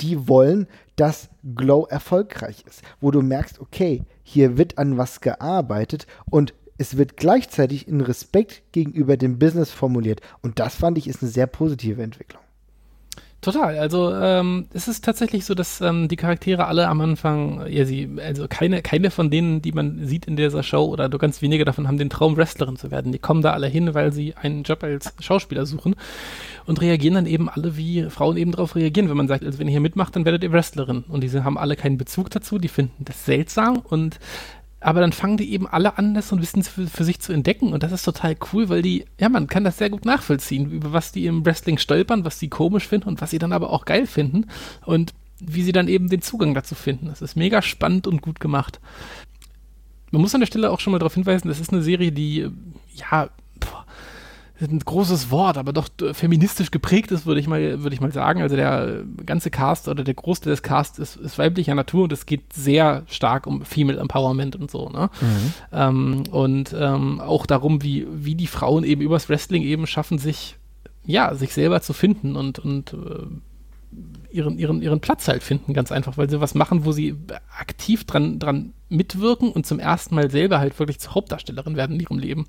die 0.00 0.28
wollen, 0.28 0.66
dass 0.96 1.28
Glow 1.54 1.86
erfolgreich 1.86 2.64
ist. 2.66 2.82
Wo 3.00 3.10
du 3.10 3.22
merkst, 3.22 3.60
okay, 3.60 4.02
hier 4.22 4.56
wird 4.56 4.78
an 4.78 4.96
was 4.96 5.20
gearbeitet 5.20 6.06
und 6.30 6.54
es 6.78 6.96
wird 6.96 7.16
gleichzeitig 7.16 7.88
in 7.88 8.00
Respekt 8.00 8.62
gegenüber 8.72 9.16
dem 9.16 9.38
Business 9.38 9.70
formuliert. 9.70 10.20
Und 10.42 10.58
das 10.58 10.74
fand 10.74 10.98
ich 10.98 11.08
ist 11.08 11.22
eine 11.22 11.30
sehr 11.30 11.46
positive 11.46 12.02
Entwicklung. 12.02 12.42
Total. 13.46 13.78
Also 13.78 14.12
ähm, 14.12 14.66
es 14.74 14.88
ist 14.88 15.04
tatsächlich 15.04 15.44
so, 15.44 15.54
dass 15.54 15.80
ähm, 15.80 16.08
die 16.08 16.16
Charaktere 16.16 16.66
alle 16.66 16.88
am 16.88 17.00
Anfang, 17.00 17.64
ja, 17.68 17.84
sie, 17.84 18.10
also 18.20 18.48
keine, 18.48 18.82
keine 18.82 19.12
von 19.12 19.30
denen, 19.30 19.62
die 19.62 19.70
man 19.70 20.04
sieht 20.04 20.26
in 20.26 20.34
dieser 20.34 20.64
Show 20.64 20.86
oder 20.86 21.08
nur 21.08 21.20
ganz 21.20 21.40
wenige 21.42 21.64
davon 21.64 21.86
haben 21.86 21.96
den 21.96 22.10
Traum, 22.10 22.36
Wrestlerin 22.36 22.74
zu 22.74 22.90
werden. 22.90 23.12
Die 23.12 23.20
kommen 23.20 23.42
da 23.42 23.52
alle 23.52 23.68
hin, 23.68 23.94
weil 23.94 24.12
sie 24.12 24.34
einen 24.34 24.64
Job 24.64 24.82
als 24.82 25.14
Schauspieler 25.20 25.64
suchen 25.64 25.94
und 26.64 26.80
reagieren 26.80 27.14
dann 27.14 27.26
eben 27.26 27.48
alle, 27.48 27.76
wie 27.76 28.10
Frauen 28.10 28.36
eben 28.36 28.50
darauf 28.50 28.74
reagieren, 28.74 29.08
wenn 29.08 29.16
man 29.16 29.28
sagt, 29.28 29.44
also 29.44 29.60
wenn 29.60 29.68
ihr 29.68 29.74
hier 29.74 29.80
mitmacht, 29.80 30.16
dann 30.16 30.24
werdet 30.24 30.42
ihr 30.42 30.50
Wrestlerin. 30.50 31.04
Und 31.06 31.22
diese 31.22 31.44
haben 31.44 31.56
alle 31.56 31.76
keinen 31.76 31.98
Bezug 31.98 32.30
dazu, 32.30 32.58
die 32.58 32.66
finden 32.66 33.04
das 33.04 33.26
seltsam 33.26 33.78
und 33.78 34.18
aber 34.86 35.00
dann 35.00 35.10
fangen 35.10 35.36
die 35.36 35.52
eben 35.52 35.66
alle 35.66 35.98
an, 35.98 36.14
das 36.14 36.28
so 36.28 36.36
ein 36.36 36.38
bisschen 36.38 36.62
für, 36.62 36.86
für, 36.86 37.02
sich 37.02 37.18
zu 37.18 37.32
entdecken 37.32 37.72
und 37.72 37.82
das 37.82 37.90
ist 37.90 38.04
total 38.04 38.36
cool, 38.52 38.68
weil 38.68 38.82
die, 38.82 39.04
ja, 39.18 39.28
man 39.28 39.48
kann 39.48 39.64
das 39.64 39.78
sehr 39.78 39.90
gut 39.90 40.04
nachvollziehen, 40.04 40.70
über 40.70 40.92
was 40.92 41.10
die 41.10 41.26
im 41.26 41.44
Wrestling 41.44 41.76
stolpern, 41.78 42.24
was 42.24 42.38
sie 42.38 42.48
komisch 42.48 42.86
finden 42.86 43.08
und 43.08 43.20
was 43.20 43.30
sie 43.30 43.40
dann 43.40 43.52
aber 43.52 43.70
auch 43.70 43.84
geil 43.84 44.06
finden 44.06 44.46
und 44.84 45.12
wie 45.40 45.64
sie 45.64 45.72
dann 45.72 45.88
eben 45.88 46.08
den 46.08 46.22
Zugang 46.22 46.54
dazu 46.54 46.76
finden. 46.76 47.06
Das 47.06 47.20
ist 47.20 47.34
mega 47.34 47.62
spannend 47.62 48.06
und 48.06 48.22
gut 48.22 48.38
gemacht. 48.38 48.78
Man 50.12 50.22
muss 50.22 50.36
an 50.36 50.40
der 50.40 50.46
Stelle 50.46 50.70
auch 50.70 50.78
schon 50.78 50.92
mal 50.92 51.00
darauf 51.00 51.14
hinweisen, 51.14 51.48
das 51.48 51.58
ist 51.58 51.72
eine 51.72 51.82
Serie, 51.82 52.12
die, 52.12 52.48
ja, 52.94 53.30
ein 54.60 54.78
großes 54.78 55.30
Wort, 55.30 55.58
aber 55.58 55.72
doch 55.72 55.88
feministisch 56.12 56.70
geprägt 56.70 57.12
ist, 57.12 57.26
würde 57.26 57.40
ich 57.40 57.46
mal, 57.46 57.82
würde 57.82 57.94
ich 57.94 58.00
mal 58.00 58.12
sagen. 58.12 58.40
Also 58.40 58.56
der 58.56 59.04
ganze 59.24 59.50
Cast 59.50 59.88
oder 59.88 60.02
der 60.02 60.14
Großteil 60.14 60.50
des 60.50 60.62
Casts 60.62 60.98
ist, 60.98 61.16
ist 61.16 61.38
weiblicher 61.38 61.74
Natur 61.74 62.04
und 62.04 62.12
es 62.12 62.24
geht 62.24 62.52
sehr 62.52 63.02
stark 63.06 63.46
um 63.46 63.64
Female 63.64 63.98
Empowerment 63.98 64.56
und 64.56 64.70
so, 64.70 64.88
ne? 64.88 65.10
Mhm. 65.20 65.54
Ähm, 65.72 66.22
und 66.30 66.74
ähm, 66.78 67.20
auch 67.20 67.44
darum, 67.46 67.82
wie, 67.82 68.06
wie 68.10 68.34
die 68.34 68.46
Frauen 68.46 68.84
eben 68.84 69.02
übers 69.02 69.28
Wrestling 69.28 69.62
eben 69.62 69.86
schaffen, 69.86 70.18
sich, 70.18 70.56
ja, 71.04 71.34
sich 71.34 71.52
selber 71.52 71.82
zu 71.82 71.92
finden 71.92 72.34
und, 72.34 72.58
und 72.58 72.94
äh, 72.94 73.26
ihren, 74.30 74.58
ihren, 74.58 74.82
ihren 74.82 75.00
Platz 75.00 75.28
halt 75.28 75.42
finden, 75.42 75.74
ganz 75.74 75.92
einfach, 75.92 76.16
weil 76.16 76.30
sie 76.30 76.40
was 76.40 76.54
machen, 76.54 76.84
wo 76.84 76.92
sie 76.92 77.14
aktiv 77.58 78.04
dran, 78.04 78.38
dran 78.38 78.72
mitwirken 78.88 79.50
und 79.52 79.66
zum 79.66 79.78
ersten 79.78 80.14
Mal 80.14 80.30
selber 80.30 80.58
halt 80.58 80.78
wirklich 80.78 80.98
zur 80.98 81.14
Hauptdarstellerin 81.14 81.76
werden 81.76 81.96
in 81.96 82.00
ihrem 82.00 82.18
Leben. 82.18 82.46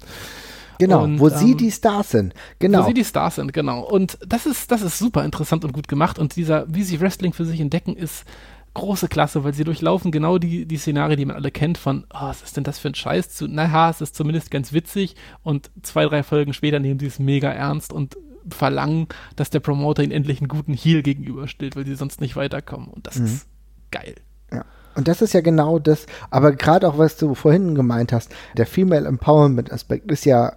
Genau, 0.79 1.03
und, 1.03 1.19
wo 1.19 1.29
sie 1.29 1.51
ähm, 1.51 1.57
die 1.57 1.71
Stars 1.71 2.11
sind. 2.11 2.33
Genau. 2.59 2.83
Wo 2.83 2.87
sie 2.87 2.93
die 2.93 3.03
Stars 3.03 3.35
sind, 3.35 3.53
genau. 3.53 3.81
Und 3.81 4.17
das 4.27 4.45
ist, 4.45 4.71
das 4.71 4.81
ist 4.81 4.99
super 4.99 5.23
interessant 5.25 5.65
und 5.65 5.73
gut 5.73 5.87
gemacht. 5.87 6.19
Und 6.19 6.35
dieser, 6.35 6.65
wie 6.73 6.83
sie 6.83 6.99
Wrestling 7.01 7.33
für 7.33 7.45
sich 7.45 7.59
entdecken, 7.59 7.95
ist 7.95 8.25
große 8.73 9.07
Klasse, 9.07 9.43
weil 9.43 9.53
sie 9.53 9.63
durchlaufen 9.63 10.11
genau 10.11 10.37
die, 10.37 10.65
die 10.67 10.77
Szenarien, 10.77 11.17
die 11.17 11.25
man 11.25 11.35
alle 11.35 11.49
kennt, 11.49 11.79
von, 11.79 12.05
oh, 12.13 12.21
was 12.27 12.43
ist 12.43 12.57
denn 12.57 12.63
das 12.63 12.77
für 12.77 12.89
ein 12.89 12.95
Scheiß? 12.95 13.29
Zu, 13.29 13.47
naja, 13.47 13.89
es 13.89 14.01
ist 14.01 14.15
zumindest 14.15 14.51
ganz 14.51 14.71
witzig 14.71 15.15
und 15.41 15.71
zwei, 15.81 16.05
drei 16.05 16.21
Folgen 16.21 16.53
später 16.53 16.79
nehmen 16.79 16.99
sie 16.99 17.07
es 17.07 17.17
mega 17.17 17.49
ernst 17.51 17.91
und 17.91 18.17
verlangen, 18.49 19.07
dass 19.35 19.49
der 19.49 19.59
Promoter 19.61 20.03
ihnen 20.03 20.11
endlich 20.11 20.39
einen 20.39 20.47
guten 20.47 20.73
Heal 20.73 21.01
gegenüberstellt, 21.01 21.75
weil 21.75 21.85
sie 21.85 21.95
sonst 21.95 22.21
nicht 22.21 22.35
weiterkommen. 22.35 22.87
Und 22.87 23.07
das 23.07 23.17
Mhm. 23.17 23.25
ist 23.25 23.47
geil. 23.91 24.15
Ja. 24.53 24.63
Und 24.95 25.07
das 25.07 25.21
ist 25.21 25.33
ja 25.33 25.41
genau 25.41 25.79
das, 25.79 26.05
aber 26.29 26.51
gerade 26.51 26.87
auch, 26.87 26.97
was 26.97 27.17
du 27.17 27.33
vorhin 27.35 27.75
gemeint 27.75 28.13
hast, 28.13 28.31
der 28.57 28.67
Female 28.67 29.07
Empowerment 29.07 29.71
Aspekt 29.71 30.11
ist 30.11 30.25
ja 30.25 30.53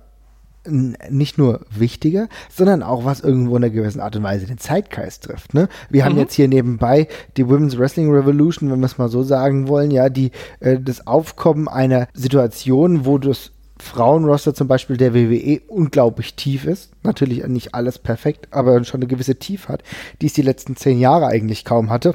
nicht 0.67 1.39
nur 1.39 1.61
wichtiger, 1.71 2.29
sondern 2.51 2.83
auch 2.83 3.05
was 3.05 3.21
irgendwo 3.21 3.57
in 3.57 3.65
einer 3.65 3.73
gewissen 3.73 4.01
Art 4.01 4.17
und 4.17 4.23
Weise 4.23 4.47
den 4.47 4.59
Zeitgeist 4.59 5.25
trifft. 5.25 5.55
Ne? 5.55 5.69
Wir 5.89 6.05
haben 6.05 6.15
Mhm. 6.15 6.21
jetzt 6.21 6.35
hier 6.35 6.49
nebenbei 6.49 7.09
die 7.37 7.49
Women's 7.49 7.79
Wrestling 7.79 8.11
Revolution, 8.13 8.71
wenn 8.71 8.81
wir 8.81 8.87
es 8.87 8.99
mal 8.99 9.09
so 9.09 9.23
sagen 9.23 9.69
wollen, 9.69 9.91
ja, 9.91 10.09
die 10.09 10.31
äh, 10.61 10.79
das 10.79 11.07
Aufkommen 11.07 11.69
einer 11.69 12.09
Situation, 12.13 13.07
wo 13.07 13.19
das 13.19 13.53
Frauenroster 13.79 14.53
zum 14.53 14.69
Beispiel 14.69 14.99
der 14.99 15.15
WWE 15.15 15.63
unglaublich 15.69 16.35
tief 16.35 16.67
ist. 16.67 16.91
Natürlich 17.03 17.47
nicht 17.47 17.75
alles 17.75 17.99
perfekt, 17.99 18.49
aber 18.51 18.85
schon 18.85 19.01
eine 19.01 19.09
gewisse 19.09 19.37
Tief 19.37 19.69
hat, 19.69 19.83
die 20.21 20.27
es 20.27 20.35
die 20.35 20.43
letzten 20.43 20.77
zehn 20.77 20.99
Jahre 20.99 21.27
eigentlich 21.29 21.65
kaum 21.65 21.89
hatte 21.89 22.15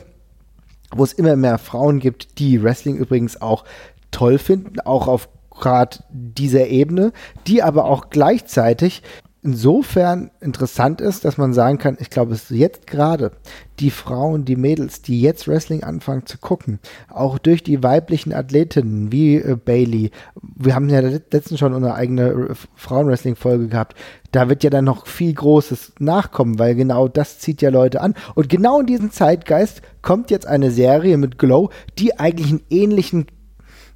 wo 0.95 1.03
es 1.03 1.13
immer 1.13 1.35
mehr 1.35 1.57
Frauen 1.57 1.99
gibt, 1.99 2.39
die 2.39 2.61
Wrestling 2.63 2.95
übrigens 2.95 3.41
auch 3.41 3.65
toll 4.11 4.37
finden, 4.37 4.79
auch 4.81 5.07
auf 5.07 5.27
gerade 5.59 5.99
dieser 6.09 6.67
Ebene, 6.67 7.11
die 7.47 7.63
aber 7.63 7.85
auch 7.85 8.09
gleichzeitig 8.09 9.01
insofern 9.45 10.31
interessant 10.41 11.01
ist, 11.01 11.23
dass 11.23 11.37
man 11.37 11.53
sagen 11.53 11.77
kann, 11.77 11.97
ich 11.99 12.09
glaube, 12.09 12.33
es 12.33 12.49
ist 12.49 12.57
jetzt 12.57 12.87
gerade 12.87 13.31
die 13.79 13.91
Frauen, 13.91 14.43
die 14.43 14.55
Mädels, 14.55 15.03
die 15.03 15.21
jetzt 15.21 15.47
Wrestling 15.47 15.83
anfangen 15.83 16.25
zu 16.25 16.39
gucken, 16.39 16.79
auch 17.09 17.37
durch 17.37 17.61
die 17.61 17.83
weiblichen 17.83 18.33
Athletinnen 18.33 19.11
wie 19.11 19.35
äh, 19.35 19.55
Bailey, 19.55 20.09
wir 20.41 20.73
haben 20.73 20.89
ja 20.89 20.99
letztens 20.99 21.59
schon 21.59 21.75
eine 21.75 21.93
eigene 21.93 22.29
äh, 22.29 22.55
Frauenwrestling-Folge 22.73 23.67
gehabt, 23.67 23.95
da 24.31 24.49
wird 24.49 24.63
ja 24.63 24.71
dann 24.71 24.85
noch 24.85 25.05
viel 25.05 25.33
Großes 25.33 25.93
nachkommen, 25.99 26.57
weil 26.57 26.73
genau 26.73 27.07
das 27.07 27.37
zieht 27.37 27.61
ja 27.61 27.69
Leute 27.69 28.01
an. 28.01 28.15
Und 28.33 28.49
genau 28.49 28.79
in 28.79 28.87
diesem 28.87 29.11
Zeitgeist 29.11 29.83
kommt 30.01 30.31
jetzt 30.31 30.47
eine 30.47 30.71
Serie 30.71 31.17
mit 31.17 31.37
Glow, 31.37 31.69
die 31.99 32.17
eigentlich 32.17 32.49
einen 32.49 32.63
ähnlichen, 32.71 33.27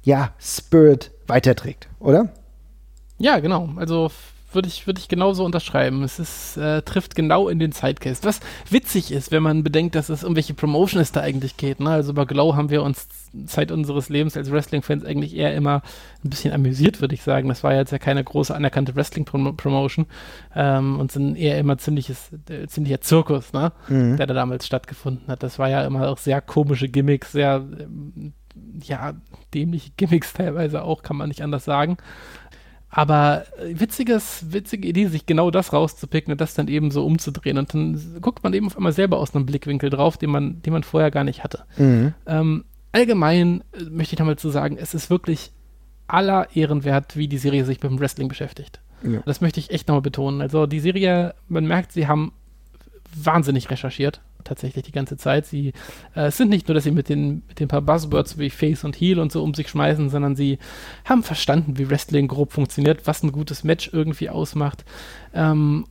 ja, 0.04 0.30
Spirit 0.38 1.10
weiterträgt, 1.30 1.88
oder? 1.98 2.28
Ja, 3.18 3.38
genau. 3.38 3.70
Also 3.76 4.10
würde 4.52 4.68
ich, 4.68 4.86
würde 4.86 5.00
ich 5.00 5.08
genauso 5.08 5.44
unterschreiben. 5.44 6.02
Es 6.02 6.18
ist, 6.18 6.56
äh, 6.56 6.82
trifft 6.82 7.14
genau 7.14 7.48
in 7.48 7.58
den 7.58 7.72
Zeitgeist. 7.72 8.24
Was 8.24 8.40
witzig 8.68 9.12
ist, 9.12 9.30
wenn 9.30 9.42
man 9.42 9.62
bedenkt, 9.62 9.94
dass 9.94 10.08
es 10.08 10.24
um 10.24 10.36
welche 10.36 10.54
Promotion 10.54 11.00
es 11.00 11.12
da 11.12 11.20
eigentlich 11.20 11.56
geht. 11.56 11.80
Ne? 11.80 11.90
Also 11.90 12.14
bei 12.14 12.24
Glow 12.24 12.56
haben 12.56 12.70
wir 12.70 12.82
uns 12.82 13.08
Zeit 13.46 13.70
unseres 13.70 14.08
Lebens 14.08 14.36
als 14.36 14.50
Wrestling-Fans 14.50 15.04
eigentlich 15.04 15.36
eher 15.36 15.54
immer 15.54 15.82
ein 16.24 16.30
bisschen 16.30 16.52
amüsiert, 16.52 17.00
würde 17.00 17.14
ich 17.14 17.22
sagen. 17.22 17.48
Das 17.48 17.62
war 17.62 17.74
jetzt 17.74 17.92
ja 17.92 17.98
keine 17.98 18.24
große 18.24 18.54
anerkannte 18.54 18.96
Wrestling-Promotion 18.96 20.06
ähm, 20.56 20.98
und 20.98 21.12
sind 21.12 21.36
eher 21.36 21.58
immer 21.58 21.78
ziemliches, 21.78 22.30
äh, 22.48 22.66
ziemlicher 22.66 23.00
Zirkus, 23.00 23.52
ne? 23.52 23.72
Mhm. 23.88 24.16
der 24.16 24.26
da 24.26 24.34
damals 24.34 24.66
stattgefunden 24.66 25.28
hat. 25.28 25.42
Das 25.42 25.58
war 25.58 25.68
ja 25.68 25.84
immer 25.84 26.08
auch 26.08 26.18
sehr 26.18 26.40
komische 26.40 26.88
Gimmicks, 26.88 27.32
sehr 27.32 27.64
ähm, 27.78 28.32
ja, 28.82 29.14
dämliche 29.54 29.90
Gimmicks 29.96 30.32
teilweise 30.32 30.82
auch, 30.82 31.02
kann 31.02 31.16
man 31.16 31.28
nicht 31.28 31.42
anders 31.42 31.64
sagen. 31.64 31.96
Aber 32.90 33.44
äh, 33.58 33.78
witziges, 33.78 34.52
witzige 34.52 34.88
Idee, 34.88 35.06
sich 35.06 35.24
genau 35.24 35.50
das 35.50 35.72
rauszupicken 35.72 36.32
und 36.32 36.40
das 36.40 36.54
dann 36.54 36.68
eben 36.68 36.90
so 36.90 37.06
umzudrehen. 37.06 37.56
Und 37.56 37.72
dann 37.72 38.20
guckt 38.20 38.42
man 38.42 38.52
eben 38.52 38.66
auf 38.66 38.76
einmal 38.76 38.92
selber 38.92 39.18
aus 39.18 39.34
einem 39.34 39.46
Blickwinkel 39.46 39.90
drauf, 39.90 40.18
den 40.18 40.30
man, 40.30 40.60
den 40.62 40.72
man 40.72 40.82
vorher 40.82 41.10
gar 41.10 41.24
nicht 41.24 41.44
hatte. 41.44 41.64
Mhm. 41.76 42.14
Ähm, 42.26 42.64
allgemein 42.92 43.62
äh, 43.72 43.84
möchte 43.84 44.14
ich 44.14 44.18
nochmal 44.18 44.38
zu 44.38 44.50
sagen, 44.50 44.76
es 44.76 44.94
ist 44.94 45.08
wirklich 45.08 45.52
aller 46.08 46.48
Ehrenwert, 46.54 47.16
wie 47.16 47.28
die 47.28 47.38
Serie 47.38 47.64
sich 47.64 47.80
mit 47.80 47.92
dem 47.92 48.00
Wrestling 48.00 48.26
beschäftigt. 48.26 48.80
Ja. 49.02 49.22
Das 49.24 49.40
möchte 49.40 49.60
ich 49.60 49.70
echt 49.70 49.86
nochmal 49.86 50.02
betonen. 50.02 50.40
Also 50.40 50.66
die 50.66 50.80
Serie, 50.80 51.34
man 51.48 51.66
merkt, 51.66 51.92
sie 51.92 52.08
haben 52.08 52.32
wahnsinnig 53.14 53.70
recherchiert, 53.70 54.20
tatsächlich 54.44 54.84
die 54.84 54.92
ganze 54.92 55.16
Zeit. 55.16 55.46
Sie, 55.46 55.68
äh, 56.14 56.26
es 56.26 56.36
sind 56.36 56.48
nicht 56.48 56.68
nur, 56.68 56.74
dass 56.74 56.84
sie 56.84 56.90
mit 56.90 57.08
den, 57.08 57.42
mit 57.48 57.60
den 57.60 57.68
paar 57.68 57.82
Buzzwords 57.82 58.38
wie 58.38 58.50
Face 58.50 58.84
und 58.84 58.96
Heel 58.96 59.18
und 59.18 59.32
so 59.32 59.42
um 59.42 59.54
sich 59.54 59.68
schmeißen, 59.68 60.10
sondern 60.10 60.36
sie 60.36 60.58
haben 61.04 61.22
verstanden, 61.22 61.78
wie 61.78 61.90
Wrestling 61.90 62.28
grob 62.28 62.52
funktioniert, 62.52 63.06
was 63.06 63.22
ein 63.22 63.32
gutes 63.32 63.64
Match 63.64 63.90
irgendwie 63.92 64.28
ausmacht. 64.28 64.84
Ähm, 65.34 65.86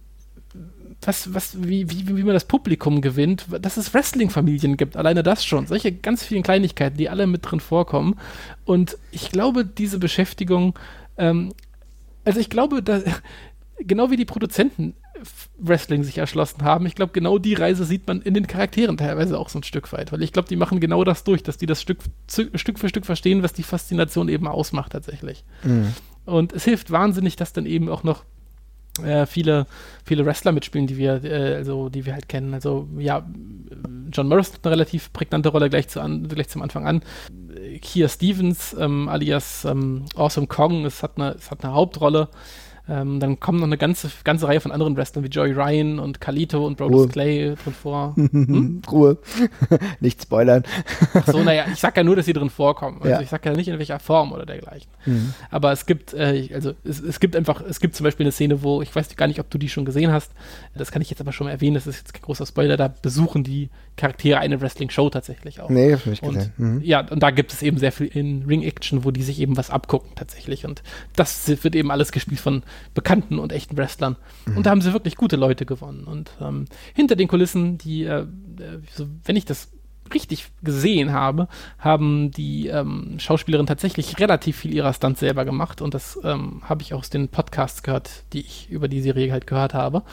was, 1.02 1.34
was, 1.34 1.64
wie, 1.64 1.90
wie, 1.90 2.18
wie 2.18 2.24
man 2.24 2.34
das 2.34 2.46
Publikum 2.46 3.02
gewinnt, 3.02 3.46
dass 3.62 3.78
es 3.78 3.94
Wrestling-Familien 3.94 4.76
gibt, 4.76 4.98
alleine 4.98 5.24
das 5.24 5.46
schon. 5.46 5.66
Solche 5.66 5.92
ganz 5.92 6.24
vielen 6.24 6.44
Kleinigkeiten, 6.44 6.98
die 6.98 7.10
alle 7.10 7.26
mit 7.26 7.50
drin 7.50 7.60
vorkommen. 7.60 8.20
Und 8.66 8.98
ich 9.12 9.32
glaube, 9.32 9.66
diese 9.66 9.98
Beschäftigung, 9.98 10.78
ähm, 11.18 11.54
also 12.26 12.40
ich 12.40 12.50
glaube, 12.50 12.84
da, 12.84 13.02
genau 13.80 14.12
wie 14.12 14.18
die 14.18 14.26
Produzenten 14.26 14.96
Wrestling 15.58 16.04
sich 16.04 16.18
erschlossen 16.18 16.64
haben, 16.64 16.86
ich 16.86 16.96
glaube, 16.96 17.12
genau 17.12 17.38
die 17.38 17.54
Reise 17.54 17.86
sieht 17.86 18.08
man 18.08 18.22
in 18.22 18.34
den 18.34 18.48
Charakteren 18.48 18.98
teilweise 18.98 19.38
auch 19.38 19.50
so 19.50 19.60
ein 19.60 19.64
Stück 19.64 19.92
weit, 19.94 20.12
weil 20.12 20.22
ich 20.24 20.34
glaube, 20.34 20.48
die 20.48 20.56
machen 20.56 20.80
genau 20.80 21.04
das 21.04 21.24
durch, 21.24 21.44
dass 21.44 21.58
die 21.58 21.66
das 21.66 21.82
Stück, 21.82 22.00
Stück 22.28 22.80
für 22.80 22.90
Stück 22.90 23.06
verstehen, 23.06 23.44
was 23.44 23.54
die 23.54 23.64
Faszination 23.64 24.30
eben 24.30 24.48
ausmacht 24.48 24.92
tatsächlich. 24.92 25.44
Mhm. 25.64 25.94
Und 26.26 26.54
es 26.54 26.64
hilft 26.64 26.92
wahnsinnig, 26.92 27.36
dass 27.36 27.54
dann 27.54 27.66
eben 27.66 27.90
auch 27.90 28.04
noch 28.04 28.24
äh, 29.04 29.26
viele, 29.26 29.66
viele 30.04 30.26
Wrestler 30.26 30.52
mitspielen, 30.52 30.88
die 30.88 30.98
wir, 30.98 31.24
äh, 31.24 31.56
also 31.56 31.90
die 31.90 32.06
wir 32.06 32.14
halt 32.14 32.30
kennen. 32.30 32.54
Also 32.54 32.88
ja, 32.98 33.26
John 34.12 34.28
Morris 34.28 34.54
hat 34.54 34.60
eine 34.64 34.74
relativ 34.74 35.14
prägnante 35.14 35.50
Rolle 35.50 35.70
gleich, 35.70 35.88
zu 35.88 36.02
an, 36.02 36.28
gleich 36.28 36.50
zum 36.50 36.62
Anfang 36.62 36.86
an. 36.86 37.02
Kia 37.82 38.08
Stevens, 38.08 38.76
ähm, 38.78 39.10
alias 39.10 39.66
ähm, 39.66 40.06
Awesome 40.16 40.48
Kong, 40.48 40.86
es 40.86 41.04
hat 41.04 41.18
eine, 41.18 41.32
es 41.32 41.52
hat 41.52 41.64
eine 41.64 41.74
Hauptrolle. 41.74 42.30
Ähm, 42.90 43.20
dann 43.20 43.40
kommen 43.40 43.60
noch 43.60 43.68
eine 43.68 43.78
ganze, 43.78 44.10
ganze 44.24 44.48
Reihe 44.48 44.60
von 44.60 44.72
anderen 44.72 44.98
Wrestlern 44.98 45.24
wie 45.24 45.30
Joey 45.30 45.52
Ryan 45.52 46.00
und 46.00 46.20
Kalito 46.20 46.66
und 46.66 46.78
Brodus 46.78 47.02
Ruhe. 47.04 47.08
Clay 47.10 47.56
drin 47.64 47.74
vor. 47.74 48.16
Ruhe. 48.92 49.18
Nicht 50.00 50.22
spoilern. 50.24 50.64
Ach 51.14 51.28
so, 51.28 51.44
naja, 51.44 51.66
ich 51.72 51.80
sag 51.80 51.96
ja 51.98 52.04
nur, 52.04 52.16
dass 52.16 52.26
sie 52.26 52.34
drin 52.34 52.50
vorkommen. 52.50 52.98
Also 53.02 53.10
Ja. 53.10 53.22
ich 53.22 53.30
sag 53.30 53.46
ja 53.46 53.54
nicht 53.54 53.68
in 53.68 53.78
welcher 53.78 54.00
Form 54.00 54.32
oder 54.32 54.46
dergleichen. 54.46 54.90
Mhm. 55.06 55.34
Aber 55.52 55.72
es 55.72 55.86
gibt, 55.86 56.14
äh, 56.14 56.50
also 56.54 56.74
es, 56.84 57.00
es 57.00 57.20
gibt 57.20 57.36
einfach, 57.36 57.62
es 57.62 57.80
gibt 57.80 57.96
zum 57.96 58.04
Beispiel 58.06 58.26
eine 58.26 58.32
Szene, 58.32 58.64
wo, 58.64 58.82
ich 58.82 58.96
weiß 58.96 59.16
gar 59.16 59.28
nicht, 59.28 59.40
ob 59.40 59.50
du 59.50 59.58
die 59.58 59.70
schon 59.70 59.86
gesehen 59.86 60.12
hast, 60.12 60.32
das 60.76 60.92
kann 60.92 61.02
ich 61.02 61.10
jetzt 61.10 61.22
aber 61.22 61.32
schon 61.32 61.46
mal 61.46 61.52
erwähnen, 61.52 61.76
das 61.76 61.86
ist 61.88 61.98
jetzt 61.98 62.14
kein 62.14 62.24
großer 62.24 62.46
Spoiler, 62.46 62.78
da 62.78 62.88
besuchen 62.88 63.44
die 63.44 63.70
Charaktere 63.98 64.40
eine 64.40 64.62
Wrestling-Show 64.62 65.10
tatsächlich 65.10 65.60
auch. 65.62 65.70
Nee, 65.70 65.92
hab 65.94 66.00
ich 66.00 66.06
nicht 66.08 66.24
Und 66.24 66.34
gesehen. 66.36 66.54
Mhm. 66.58 66.82
ja, 66.84 67.02
und 67.08 67.22
da 67.22 67.32
gibt 67.32 67.52
es 67.54 67.62
eben 67.62 67.78
sehr 67.78 67.92
viel 67.92 68.08
in 68.08 68.44
Ring-Action, 68.48 69.04
wo 69.04 69.12
die 69.12 69.24
sich 69.24 69.40
eben 69.42 69.58
was 69.58 69.70
abgucken 69.70 70.12
tatsächlich. 70.16 70.66
Und 70.66 70.82
das 71.16 71.48
wird 71.64 71.76
eben 71.76 71.92
alles 71.92 72.12
gespielt 72.12 72.40
von 72.40 72.64
bekannten 72.94 73.40
und 73.40 73.52
echten 73.52 73.78
Wrestlern. 73.78 74.16
Und 74.56 74.66
da 74.66 74.72
haben 74.72 74.82
sie 74.82 74.94
wirklich 74.94 75.16
gute 75.16 75.36
Leute 75.36 75.66
gewonnen. 75.66 76.04
Und 76.04 76.32
ähm, 76.42 76.66
hinter 76.94 77.16
den 77.16 77.28
Kulissen, 77.28 77.78
die, 77.78 78.04
äh, 78.04 78.22
äh, 78.22 78.26
so, 78.94 79.08
wenn 79.26 79.36
ich 79.36 79.46
das 79.46 79.72
richtig 80.14 80.48
gesehen 80.64 81.14
habe, 81.14 81.48
haben 81.78 82.32
die 82.32 82.68
ähm, 82.68 83.16
Schauspielerinnen 83.20 83.68
tatsächlich 83.68 84.20
relativ 84.20 84.58
viel 84.58 84.74
ihrer 84.74 84.94
Stunts 84.94 85.20
selber 85.20 85.46
gemacht. 85.46 85.82
Und 85.82 85.94
das 85.94 86.20
ähm, 86.24 86.62
habe 86.64 86.82
ich 86.82 86.94
auch 86.94 87.00
aus 87.00 87.10
den 87.10 87.30
Podcasts 87.30 87.84
gehört, 87.84 88.24
die 88.34 88.42
ich 88.42 88.70
über 88.70 88.88
die 88.88 89.02
Serie 89.02 89.32
halt 89.32 89.48
gehört 89.48 89.74
habe. 89.74 90.04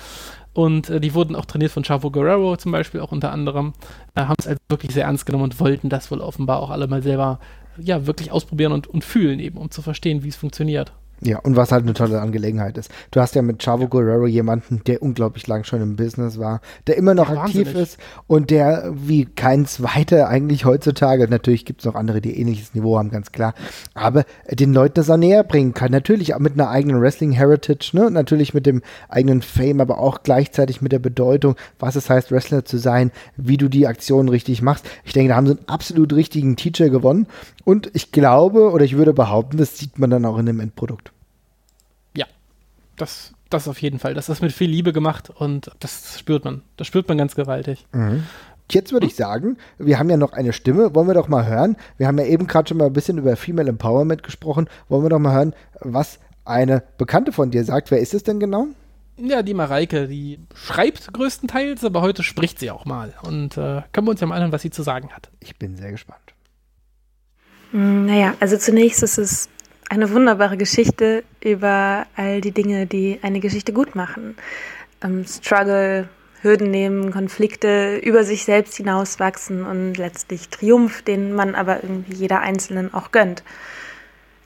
Und 0.53 0.91
äh, 0.91 1.01
die 1.01 1.15
wurden 1.15 1.37
auch 1.37 1.45
trainiert 1.45 1.73
von 1.73 1.85
Chavo 1.85 2.11
Guerrero 2.11 2.57
zum 2.57 2.73
Beispiel 2.73 3.01
auch 3.01 3.13
unter 3.13 3.33
anderem. 3.33 3.75
Äh, 4.15 4.23
haben 4.23 4.37
es 4.39 4.47
also 4.47 4.61
wirklich 4.69 4.93
sehr 4.93 5.05
ernst 5.05 5.27
genommen 5.27 5.45
und 5.45 5.61
wollten 5.61 5.89
das 5.89 6.11
wohl 6.11 6.21
offenbar 6.21 6.61
auch 6.61 6.71
alle 6.71 6.87
mal 6.87 7.03
selber 7.03 7.41
ja 7.79 8.07
wirklich 8.07 8.33
ausprobieren 8.33 8.73
und, 8.73 8.87
und 8.87 9.05
fühlen 9.05 9.39
eben, 9.39 9.59
um 9.59 9.71
zu 9.71 9.83
verstehen, 9.83 10.23
wie 10.23 10.29
es 10.29 10.37
funktioniert. 10.37 10.93
Ja, 11.23 11.39
und 11.39 11.57
was 11.57 11.73
halt 11.73 11.85
eine 11.85 11.95
tolle 11.95 12.21
Angelegenheit 12.21 12.77
ist. 12.77 12.91
Du 13.11 13.21
hast 13.21 13.35
ja 13.35 13.41
mit 13.41 13.63
Chavo 13.63 13.89
Guerrero 13.89 14.27
jemanden, 14.27 14.83
der 14.87 15.03
unglaublich 15.03 15.47
lang 15.47 15.65
schon 15.65 15.81
im 15.81 15.97
Business 15.97 16.39
war, 16.39 16.61
der 16.87 16.99
immer 16.99 17.15
noch 17.15 17.31
Ja, 17.31 17.43
aktiv 17.43 17.67
wahnsinnig. 17.69 17.83
ist 17.83 17.99
und 18.27 18.51
der 18.51 18.93
wie 18.95 19.25
kein 19.25 19.65
zweiter 19.65 20.29
eigentlich 20.29 20.67
heutzutage, 20.67 21.27
natürlich 21.29 21.65
gibt 21.65 21.81
es 21.81 21.87
noch 21.87 21.95
andere, 21.95 22.21
die 22.21 22.39
ähnliches 22.39 22.75
Niveau 22.75 22.99
haben, 22.99 23.11
ganz 23.11 23.33
klar, 23.33 23.55
aber 23.95 24.25
den 24.51 24.75
Leuten 24.75 24.95
das 24.95 25.09
auch 25.09 25.17
näher 25.17 25.43
bringen 25.43 25.73
kann. 25.73 25.91
Natürlich 25.91 26.35
auch 26.35 26.39
mit 26.39 26.53
einer 26.53 26.69
eigenen 26.69 27.01
Wrestling-Heritage, 27.01 27.93
ne? 27.95 28.11
natürlich 28.11 28.53
mit 28.53 28.67
dem 28.67 28.83
eigenen 29.09 29.41
Fame, 29.41 29.81
aber 29.81 29.99
auch 29.99 30.23
gleichzeitig 30.23 30.83
mit 30.83 30.93
der 30.93 30.99
Bedeutung, 30.99 31.57
was 31.79 31.97
es 31.97 32.11
heißt, 32.11 32.31
Wrestler 32.31 32.67
zu 32.67 32.77
sein, 32.77 33.11
wie 33.37 33.57
du 33.57 33.69
die 33.69 33.87
Aktionen 33.87 34.29
richtig 34.29 34.61
machst. 34.61 34.85
Ich 35.05 35.15
denke, 35.15 35.31
da 35.31 35.37
haben 35.37 35.47
sie 35.47 35.53
einen 35.53 35.69
absolut 35.69 36.13
richtigen 36.13 36.57
Teacher 36.57 36.91
gewonnen 36.91 37.27
und 37.67 37.91
ich 37.95 38.13
glaube 38.13 38.71
oder 38.71 38.85
ich 38.85 38.97
würde 38.97 39.13
behaupten, 39.13 39.57
das 39.57 39.77
sieht 39.77 39.99
man 39.99 40.09
dann 40.09 40.25
auch 40.25 40.39
in 40.39 40.47
dem 40.47 40.61
Endprodukt. 40.61 41.11
Ja, 42.17 42.27
das, 42.97 43.33
das 43.51 43.67
auf 43.67 43.83
jeden 43.83 43.99
Fall. 43.99 44.15
Das 44.15 44.29
ist 44.29 44.41
mit 44.41 44.53
viel 44.53 44.71
Liebe 44.71 44.93
gemacht 44.93 45.31
und 45.35 45.73
das 45.81 46.17
spürt 46.17 46.45
man. 46.45 46.63
Das 46.77 46.87
spürt 46.87 47.09
man 47.09 47.19
ganz 47.19 47.35
gewaltig. 47.35 47.85
Jetzt 48.71 48.93
würde 48.93 49.07
ich 49.07 49.17
sagen, 49.17 49.59
wir 49.79 49.99
haben 49.99 50.09
ja 50.09 50.17
noch 50.17 50.33
eine 50.33 50.53
Stimme. 50.53 50.95
Wollen 50.95 51.09
wir 51.09 51.15
doch 51.15 51.27
mal 51.27 51.45
hören? 51.45 51.77
Wir 51.99 52.07
haben 52.07 52.19
ja 52.19 52.27
eben 52.27 52.47
gerade 52.47 52.69
schon 52.69 52.79
mal 52.79 52.87
ein 52.87 52.93
bisschen 52.93 53.19
über 53.19 53.35
Female 53.35 53.69
Empowerment 53.69 54.23
gesprochen. 54.23 54.69
Wollen 54.89 55.05
wir 55.05 55.11
doch 55.11 55.19
mal 55.19 55.35
hören, 55.35 55.53
was 55.81 56.21
eine 56.45 56.85
Bekannte 56.99 57.33
von 57.33 57.51
dir 57.51 57.65
sagt. 57.65 57.91
Wer 57.91 57.99
ist 57.99 58.15
es 58.15 58.23
denn 58.23 58.39
genau? 58.39 58.69
Ja, 59.17 59.43
die 59.43 59.55
Mareike, 59.55 60.07
die 60.07 60.39
schreibt 60.55 61.13
größtenteils, 61.13 61.85
aber 61.85 62.01
heute 62.01 62.23
spricht 62.23 62.61
sie 62.61 62.71
auch 62.71 62.85
mal. 62.85 63.13
Und 63.23 63.57
äh, 63.57 63.83
können 63.91 64.07
wir 64.07 64.13
uns 64.13 64.21
ja 64.21 64.29
mal 64.29 64.37
anhören, 64.37 64.53
was 64.53 64.63
sie 64.63 64.71
zu 64.71 64.85
sagen 64.85 65.11
hat. 65.13 65.31
Ich 65.41 65.57
bin 65.57 65.77
sehr 65.77 65.91
gespannt. 65.91 66.36
Hm, 67.73 68.07
naja, 68.07 68.35
also 68.41 68.57
zunächst 68.57 69.03
ist 69.03 69.19
es 69.19 69.49
eine 69.89 70.11
wunderbare 70.11 70.57
Geschichte 70.57 71.25
über 71.43 72.07
all 72.17 72.41
die 72.41 72.53
Dinge, 72.53 72.87
die 72.87 73.19
eine 73.23 73.41
Geschichte 73.41 73.73
gut 73.73 73.95
machen. 73.95 74.37
Ähm, 75.03 75.25
Struggle, 75.25 76.09
Hürden 76.43 76.71
nehmen, 76.71 77.13
Konflikte 77.13 77.97
über 77.99 78.25
sich 78.25 78.45
selbst 78.45 78.77
hinauswachsen 78.77 79.65
und 79.65 79.97
letztlich 79.97 80.49
Triumph, 80.49 81.03
den 81.03 81.33
man 81.33 81.55
aber 81.55 81.83
irgendwie 81.83 82.15
jeder 82.15 82.41
Einzelnen 82.41 82.93
auch 82.95 83.11
gönnt. 83.11 83.43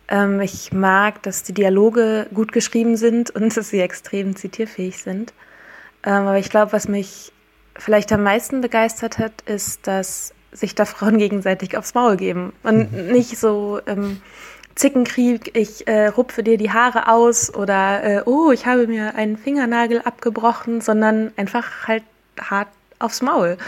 Ähm, 0.08 0.40
ich 0.40 0.72
mag, 0.72 1.22
dass 1.22 1.42
die 1.42 1.54
Dialoge 1.54 2.26
gut 2.34 2.52
geschrieben 2.52 2.96
sind 2.96 3.30
und 3.34 3.56
dass 3.56 3.70
sie 3.70 3.80
extrem 3.80 4.36
zitierfähig 4.36 4.98
sind. 4.98 5.32
Ähm, 6.04 6.26
aber 6.26 6.38
ich 6.38 6.50
glaube, 6.50 6.72
was 6.72 6.88
mich 6.88 7.32
vielleicht 7.76 8.12
am 8.12 8.22
meisten 8.22 8.60
begeistert 8.60 9.18
hat, 9.18 9.42
ist, 9.42 9.86
dass 9.86 10.34
sich 10.52 10.74
da 10.74 10.84
Frauen 10.84 11.18
gegenseitig 11.18 11.76
aufs 11.76 11.94
Maul 11.94 12.16
geben 12.16 12.52
und 12.62 12.92
mhm. 12.92 13.12
nicht 13.12 13.38
so 13.38 13.80
ähm, 13.86 14.20
Zickenkrieg, 14.74 15.56
ich 15.56 15.86
äh, 15.86 16.08
rupfe 16.08 16.42
dir 16.42 16.56
die 16.56 16.70
Haare 16.72 17.08
aus 17.08 17.54
oder 17.54 18.02
äh, 18.02 18.22
oh, 18.24 18.50
ich 18.50 18.66
habe 18.66 18.86
mir 18.86 19.14
einen 19.14 19.36
Fingernagel 19.36 20.00
abgebrochen, 20.02 20.80
sondern 20.80 21.32
einfach 21.36 21.86
halt 21.86 22.04
hart 22.40 22.68
aufs 22.98 23.22
Maul. 23.22 23.58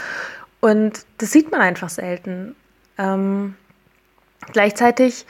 Und 0.59 1.05
das 1.17 1.31
sieht 1.31 1.51
man 1.51 1.61
einfach 1.61 1.89
selten. 1.89 2.55
Ähm, 2.97 3.55
gleichzeitig 4.51 5.25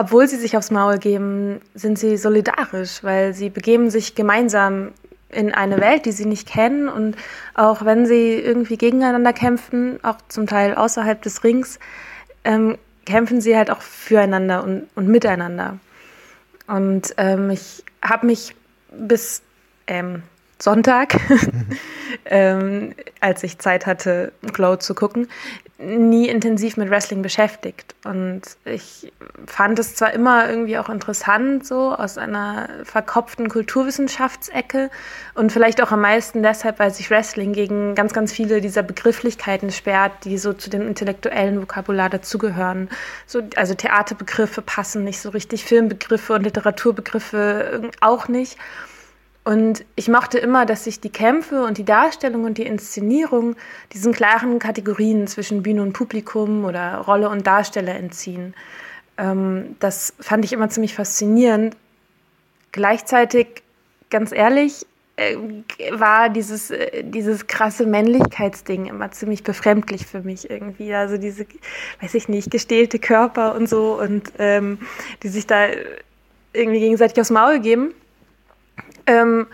obwohl 0.00 0.26
sie 0.26 0.36
sich 0.36 0.56
aufs 0.56 0.70
Maul 0.70 0.96
geben, 0.96 1.60
sind 1.74 1.98
sie 1.98 2.16
solidarisch, 2.16 3.04
weil 3.04 3.34
sie 3.34 3.50
begeben 3.50 3.90
sich 3.90 4.14
gemeinsam 4.14 4.92
in 5.32 5.52
eine 5.54 5.80
Welt, 5.80 6.06
die 6.06 6.12
sie 6.12 6.26
nicht 6.26 6.48
kennen. 6.48 6.88
Und 6.88 7.16
auch 7.54 7.84
wenn 7.84 8.06
sie 8.06 8.34
irgendwie 8.34 8.76
gegeneinander 8.76 9.32
kämpfen, 9.32 10.02
auch 10.02 10.18
zum 10.28 10.46
Teil 10.46 10.74
außerhalb 10.74 11.20
des 11.22 11.44
Rings, 11.44 11.78
ähm, 12.44 12.78
kämpfen 13.06 13.40
sie 13.40 13.56
halt 13.56 13.70
auch 13.70 13.82
füreinander 13.82 14.62
und, 14.62 14.88
und 14.94 15.08
miteinander. 15.08 15.78
Und 16.66 17.14
ähm, 17.16 17.50
ich 17.50 17.84
habe 18.02 18.26
mich 18.26 18.54
bis 18.92 19.42
ähm, 19.86 20.22
Sonntag, 20.62 21.16
ähm, 22.26 22.94
als 23.20 23.42
ich 23.42 23.58
Zeit 23.58 23.86
hatte, 23.86 24.32
Glow 24.52 24.76
zu 24.76 24.94
gucken, 24.94 25.28
nie 25.78 26.28
intensiv 26.28 26.76
mit 26.76 26.90
Wrestling 26.90 27.22
beschäftigt. 27.22 27.94
Und 28.04 28.42
ich 28.66 29.10
fand 29.46 29.78
es 29.78 29.94
zwar 29.94 30.12
immer 30.12 30.48
irgendwie 30.48 30.76
auch 30.76 30.90
interessant, 30.90 31.66
so 31.66 31.94
aus 31.94 32.18
einer 32.18 32.68
verkopften 32.84 33.48
Kulturwissenschaftsecke 33.48 34.90
und 35.34 35.52
vielleicht 35.52 35.82
auch 35.82 35.90
am 35.90 36.02
meisten 36.02 36.42
deshalb, 36.42 36.78
weil 36.78 36.92
sich 36.92 37.10
Wrestling 37.10 37.52
gegen 37.52 37.94
ganz, 37.94 38.12
ganz 38.12 38.32
viele 38.32 38.60
dieser 38.60 38.82
Begrifflichkeiten 38.82 39.70
sperrt, 39.70 40.12
die 40.24 40.36
so 40.36 40.52
zu 40.52 40.68
dem 40.68 40.86
intellektuellen 40.86 41.62
Vokabular 41.62 42.10
dazugehören. 42.10 42.90
So, 43.26 43.40
also 43.56 43.72
Theaterbegriffe 43.74 44.60
passen 44.60 45.04
nicht 45.04 45.20
so 45.20 45.30
richtig, 45.30 45.64
Filmbegriffe 45.64 46.34
und 46.34 46.42
Literaturbegriffe 46.42 47.90
auch 48.00 48.28
nicht. 48.28 48.58
Und 49.42 49.84
ich 49.96 50.08
mochte 50.08 50.38
immer, 50.38 50.66
dass 50.66 50.84
sich 50.84 51.00
die 51.00 51.10
Kämpfe 51.10 51.64
und 51.64 51.78
die 51.78 51.84
Darstellung 51.84 52.44
und 52.44 52.58
die 52.58 52.66
Inszenierung 52.66 53.56
diesen 53.92 54.12
klaren 54.12 54.58
Kategorien 54.58 55.26
zwischen 55.26 55.62
Bühne 55.62 55.82
und 55.82 55.94
Publikum 55.94 56.64
oder 56.64 56.98
Rolle 56.98 57.30
und 57.30 57.46
Darsteller 57.46 57.94
entziehen. 57.94 58.54
Ähm, 59.16 59.76
das 59.80 60.14
fand 60.20 60.44
ich 60.44 60.52
immer 60.52 60.68
ziemlich 60.68 60.94
faszinierend. 60.94 61.74
Gleichzeitig, 62.72 63.62
ganz 64.10 64.30
ehrlich, 64.30 64.86
äh, 65.16 65.36
war 65.92 66.28
dieses, 66.28 66.70
äh, 66.70 67.02
dieses 67.02 67.46
krasse 67.46 67.86
Männlichkeitsding 67.86 68.86
immer 68.86 69.10
ziemlich 69.10 69.42
befremdlich 69.42 70.06
für 70.06 70.20
mich 70.20 70.50
irgendwie. 70.50 70.94
Also 70.94 71.16
diese, 71.16 71.46
weiß 72.00 72.14
ich 72.14 72.28
nicht, 72.28 72.50
gestählte 72.50 72.98
Körper 72.98 73.54
und 73.54 73.68
so 73.68 73.98
und 74.00 74.32
ähm, 74.38 74.78
die 75.22 75.28
sich 75.28 75.46
da 75.46 75.68
irgendwie 76.52 76.80
gegenseitig 76.80 77.20
aufs 77.20 77.30
Maul 77.30 77.60
geben. 77.60 77.94
Ähm, 79.10 79.46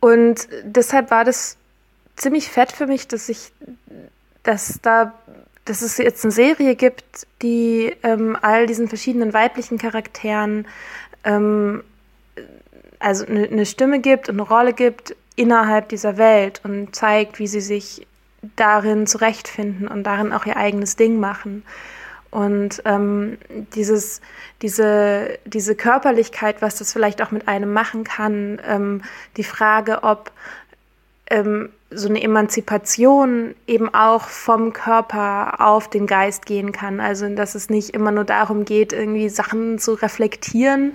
und 0.00 0.48
deshalb 0.62 1.10
war 1.10 1.24
das 1.24 1.56
ziemlich 2.16 2.48
fett 2.48 2.72
für 2.72 2.86
mich, 2.86 3.06
dass 3.06 3.28
ich, 3.28 3.52
dass 4.42 4.80
da, 4.82 5.14
dass 5.64 5.82
es 5.82 5.98
jetzt 5.98 6.24
eine 6.24 6.32
Serie 6.32 6.74
gibt, 6.74 7.26
die 7.42 7.94
ähm, 8.02 8.36
all 8.40 8.66
diesen 8.66 8.88
verschiedenen 8.88 9.32
weiblichen 9.32 9.78
Charakteren 9.78 10.66
ähm, 11.24 11.84
also 12.98 13.24
eine, 13.26 13.46
eine 13.46 13.66
Stimme 13.66 14.00
gibt 14.00 14.28
und 14.28 14.40
eine 14.40 14.48
Rolle 14.48 14.72
gibt 14.72 15.14
innerhalb 15.36 15.88
dieser 15.88 16.18
Welt 16.18 16.60
und 16.64 16.94
zeigt, 16.94 17.38
wie 17.38 17.46
sie 17.46 17.60
sich 17.60 18.06
darin 18.56 19.06
zurechtfinden 19.06 19.86
und 19.86 20.04
darin 20.04 20.32
auch 20.32 20.46
ihr 20.46 20.56
eigenes 20.56 20.96
Ding 20.96 21.20
machen. 21.20 21.62
Und 22.30 22.82
ähm, 22.84 23.38
dieses, 23.74 24.20
diese, 24.62 25.38
diese 25.44 25.74
Körperlichkeit, 25.74 26.62
was 26.62 26.76
das 26.76 26.92
vielleicht 26.92 27.22
auch 27.22 27.32
mit 27.32 27.48
einem 27.48 27.72
machen 27.72 28.04
kann, 28.04 28.60
ähm, 28.66 29.02
die 29.36 29.44
Frage, 29.44 30.04
ob 30.04 30.30
ähm, 31.28 31.70
so 31.90 32.08
eine 32.08 32.22
Emanzipation 32.22 33.54
eben 33.66 33.92
auch 33.92 34.24
vom 34.28 34.72
Körper 34.72 35.60
auf 35.60 35.90
den 35.90 36.06
Geist 36.06 36.46
gehen 36.46 36.70
kann. 36.70 37.00
Also, 37.00 37.28
dass 37.34 37.56
es 37.56 37.68
nicht 37.68 37.90
immer 37.90 38.12
nur 38.12 38.24
darum 38.24 38.64
geht, 38.64 38.92
irgendwie 38.92 39.28
Sachen 39.28 39.78
zu 39.80 39.94
reflektieren, 39.94 40.94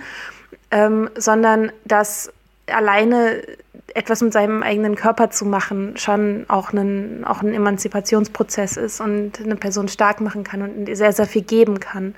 ähm, 0.70 1.10
sondern 1.16 1.70
dass 1.84 2.32
alleine 2.66 3.42
etwas 3.96 4.20
mit 4.20 4.32
seinem 4.32 4.62
eigenen 4.62 4.94
Körper 4.94 5.30
zu 5.30 5.46
machen 5.46 5.96
schon 5.96 6.44
auch 6.48 6.72
ein, 6.72 7.24
auch 7.24 7.42
ein 7.42 7.54
Emanzipationsprozess 7.54 8.76
ist 8.76 9.00
und 9.00 9.40
eine 9.40 9.56
Person 9.56 9.88
stark 9.88 10.20
machen 10.20 10.44
kann 10.44 10.60
und 10.62 10.94
sehr, 10.94 11.12
sehr 11.12 11.26
viel 11.26 11.42
geben 11.42 11.80
kann. 11.80 12.14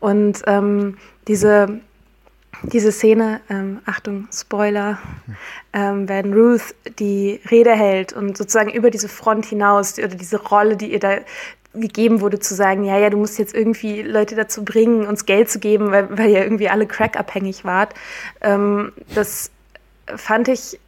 Und 0.00 0.42
ähm, 0.46 0.96
diese, 1.28 1.80
diese 2.64 2.90
Szene, 2.90 3.40
ähm, 3.48 3.78
Achtung, 3.86 4.26
Spoiler, 4.32 4.98
ähm, 5.72 6.08
wenn 6.08 6.34
Ruth 6.34 6.74
die 6.98 7.40
Rede 7.48 7.72
hält 7.72 8.12
und 8.12 8.36
sozusagen 8.36 8.70
über 8.70 8.90
diese 8.90 9.08
Front 9.08 9.46
hinaus 9.46 9.96
oder 9.98 10.08
diese 10.08 10.42
Rolle, 10.42 10.76
die 10.76 10.92
ihr 10.92 11.00
da 11.00 11.18
gegeben 11.74 12.20
wurde, 12.20 12.40
zu 12.40 12.54
sagen, 12.54 12.84
ja, 12.84 12.98
ja, 12.98 13.08
du 13.10 13.18
musst 13.18 13.38
jetzt 13.38 13.54
irgendwie 13.54 14.02
Leute 14.02 14.34
dazu 14.34 14.64
bringen, 14.64 15.06
uns 15.06 15.26
Geld 15.26 15.48
zu 15.48 15.60
geben, 15.60 15.92
weil, 15.92 16.18
weil 16.18 16.30
ihr 16.30 16.42
irgendwie 16.42 16.68
alle 16.68 16.86
crack-abhängig 16.86 17.64
wart. 17.64 17.94
Ähm, 18.40 18.92
das 19.14 19.52
fand 20.16 20.48
ich 20.48 20.78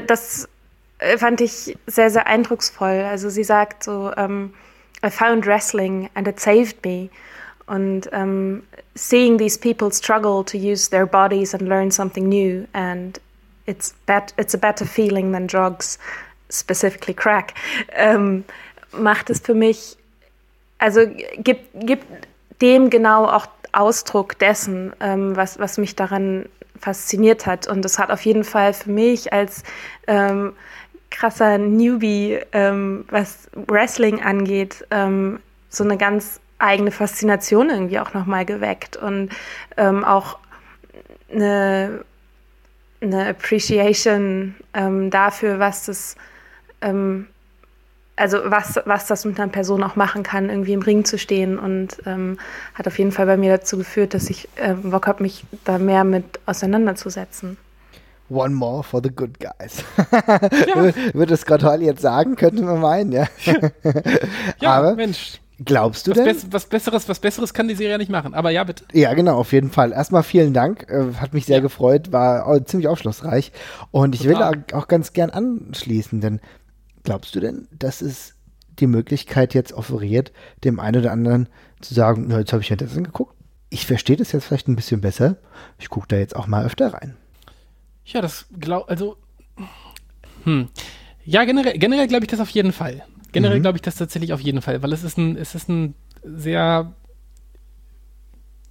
das 0.00 0.48
äh, 0.98 1.18
fand 1.18 1.40
ich 1.40 1.76
sehr, 1.86 2.10
sehr 2.10 2.26
eindrucksvoll. 2.26 3.04
Also 3.08 3.28
sie 3.28 3.44
sagt 3.44 3.84
so, 3.84 4.12
um, 4.12 4.14
ähm, 4.16 4.54
I 5.04 5.10
found 5.10 5.46
wrestling 5.46 6.08
and 6.14 6.28
it 6.28 6.38
saved 6.38 6.84
me. 6.84 7.10
Und 7.66 8.06
um, 8.08 8.12
ähm, 8.12 8.62
seeing 8.94 9.38
these 9.38 9.58
people 9.58 9.90
struggle 9.92 10.44
to 10.44 10.56
use 10.56 10.90
their 10.90 11.06
bodies 11.06 11.54
and 11.54 11.62
learn 11.62 11.90
something 11.90 12.28
new 12.28 12.66
and 12.72 13.20
it's, 13.66 13.94
bet 14.06 14.34
it's 14.36 14.54
a 14.54 14.58
better 14.58 14.84
feeling 14.84 15.32
than 15.32 15.46
drugs, 15.46 15.98
specifically 16.50 17.14
crack, 17.14 17.54
ähm, 17.92 18.44
macht 18.92 19.30
es 19.30 19.40
für 19.40 19.54
mich, 19.54 19.96
also 20.78 21.06
gibt, 21.38 21.66
gibt 21.74 22.06
dem 22.60 22.90
genau 22.90 23.26
auch 23.26 23.46
Ausdruck 23.72 24.38
dessen, 24.38 24.92
was, 24.98 25.58
was 25.58 25.78
mich 25.78 25.96
daran 25.96 26.44
fasziniert 26.82 27.46
hat. 27.46 27.66
Und 27.66 27.84
das 27.84 27.98
hat 27.98 28.10
auf 28.10 28.24
jeden 28.24 28.44
Fall 28.44 28.74
für 28.74 28.90
mich 28.90 29.32
als 29.32 29.62
ähm, 30.06 30.52
krasser 31.10 31.58
Newbie, 31.58 32.40
ähm, 32.52 33.04
was 33.08 33.48
Wrestling 33.54 34.20
angeht, 34.22 34.84
ähm, 34.90 35.40
so 35.68 35.84
eine 35.84 35.96
ganz 35.96 36.40
eigene 36.58 36.90
Faszination 36.90 37.70
irgendwie 37.70 37.98
auch 37.98 38.14
nochmal 38.14 38.44
geweckt 38.44 38.96
und 38.96 39.30
ähm, 39.76 40.04
auch 40.04 40.38
eine, 41.30 42.04
eine 43.00 43.28
Appreciation 43.28 44.54
ähm, 44.74 45.10
dafür, 45.10 45.58
was 45.58 45.86
das 45.86 46.16
ähm, 46.80 47.28
also 48.16 48.38
was, 48.44 48.78
was 48.84 49.06
das 49.06 49.24
mit 49.24 49.38
einer 49.40 49.50
Person 49.50 49.82
auch 49.82 49.96
machen 49.96 50.22
kann, 50.22 50.50
irgendwie 50.50 50.74
im 50.74 50.82
Ring 50.82 51.04
zu 51.04 51.18
stehen 51.18 51.58
und 51.58 51.98
ähm, 52.06 52.38
hat 52.74 52.86
auf 52.86 52.98
jeden 52.98 53.12
Fall 53.12 53.26
bei 53.26 53.36
mir 53.36 53.50
dazu 53.50 53.78
geführt, 53.78 54.14
dass 54.14 54.28
ich 54.30 54.48
äh, 54.56 54.74
Bock 54.74 55.06
habe, 55.06 55.22
mich 55.22 55.44
da 55.64 55.78
mehr 55.78 56.04
mit 56.04 56.40
auseinanderzusetzen. 56.46 57.56
One 58.28 58.54
more 58.54 58.82
for 58.82 59.00
the 59.02 59.10
good 59.10 59.38
guys. 59.38 59.84
Ja. 60.66 61.14
Würde 61.14 61.36
Scott 61.36 61.62
Hall 61.62 61.82
jetzt 61.82 62.00
sagen, 62.00 62.36
könnte 62.36 62.62
man 62.62 62.80
meinen, 62.80 63.12
ja. 63.12 63.26
ja, 64.60 64.70
Aber 64.78 64.94
Mensch. 64.94 65.38
Glaubst 65.64 66.06
du 66.06 66.10
was 66.12 66.18
denn? 66.18 66.24
Be 66.24 66.52
was 66.52 66.66
Besseres, 66.66 67.08
was 67.08 67.20
Besseres 67.20 67.54
kann 67.54 67.68
die 67.68 67.74
Serie 67.74 67.92
ja 67.92 67.98
nicht 67.98 68.10
machen. 68.10 68.34
Aber 68.34 68.50
ja, 68.50 68.64
bitte. 68.64 68.84
Ja, 68.92 69.14
genau, 69.14 69.36
auf 69.36 69.52
jeden 69.52 69.70
Fall. 69.70 69.92
Erstmal 69.92 70.22
vielen 70.24 70.52
Dank. 70.52 70.88
Äh, 70.88 71.14
hat 71.20 71.34
mich 71.34 71.46
sehr 71.46 71.56
ja. 71.56 71.62
gefreut, 71.62 72.10
war 72.10 72.64
ziemlich 72.64 72.88
aufschlussreich. 72.88 73.52
Und 73.90 74.14
ich 74.14 74.22
Total. 74.22 74.54
will 74.54 74.64
auch 74.72 74.88
ganz 74.88 75.12
gern 75.12 75.30
anschließen, 75.30 76.20
denn 76.20 76.40
Glaubst 77.04 77.34
du 77.34 77.40
denn, 77.40 77.68
dass 77.70 78.00
es 78.02 78.34
die 78.78 78.86
Möglichkeit 78.86 79.54
jetzt 79.54 79.72
offeriert, 79.72 80.32
dem 80.64 80.80
einen 80.80 81.02
oder 81.02 81.12
anderen 81.12 81.48
zu 81.80 81.94
sagen, 81.94 82.26
na, 82.28 82.38
jetzt 82.38 82.52
habe 82.52 82.62
ich 82.62 82.68
ja 82.68 82.76
das 82.76 82.96
angeguckt? 82.96 83.34
ich 83.72 83.86
verstehe 83.86 84.16
das 84.16 84.32
jetzt 84.32 84.44
vielleicht 84.44 84.68
ein 84.68 84.76
bisschen 84.76 85.00
besser. 85.00 85.38
Ich 85.78 85.88
gucke 85.88 86.06
da 86.06 86.16
jetzt 86.16 86.36
auch 86.36 86.46
mal 86.46 86.64
öfter 86.64 86.92
rein. 86.92 87.16
Ja, 88.04 88.20
das 88.20 88.46
glaube 88.60 88.88
also 88.88 89.16
hm. 90.44 90.68
Ja, 91.24 91.44
generell, 91.44 91.78
generell 91.78 92.06
glaube 92.06 92.24
ich 92.24 92.30
das 92.30 92.40
auf 92.40 92.50
jeden 92.50 92.72
Fall. 92.72 93.02
Generell 93.32 93.58
mhm. 93.58 93.62
glaube 93.62 93.78
ich 93.78 93.82
das 93.82 93.94
tatsächlich 93.94 94.34
auf 94.34 94.40
jeden 94.40 94.60
Fall, 94.60 94.82
weil 94.82 94.92
es 94.92 95.04
ist 95.04 95.16
ein, 95.16 95.36
es 95.36 95.54
ist 95.54 95.70
ein 95.70 95.94
sehr 96.22 96.92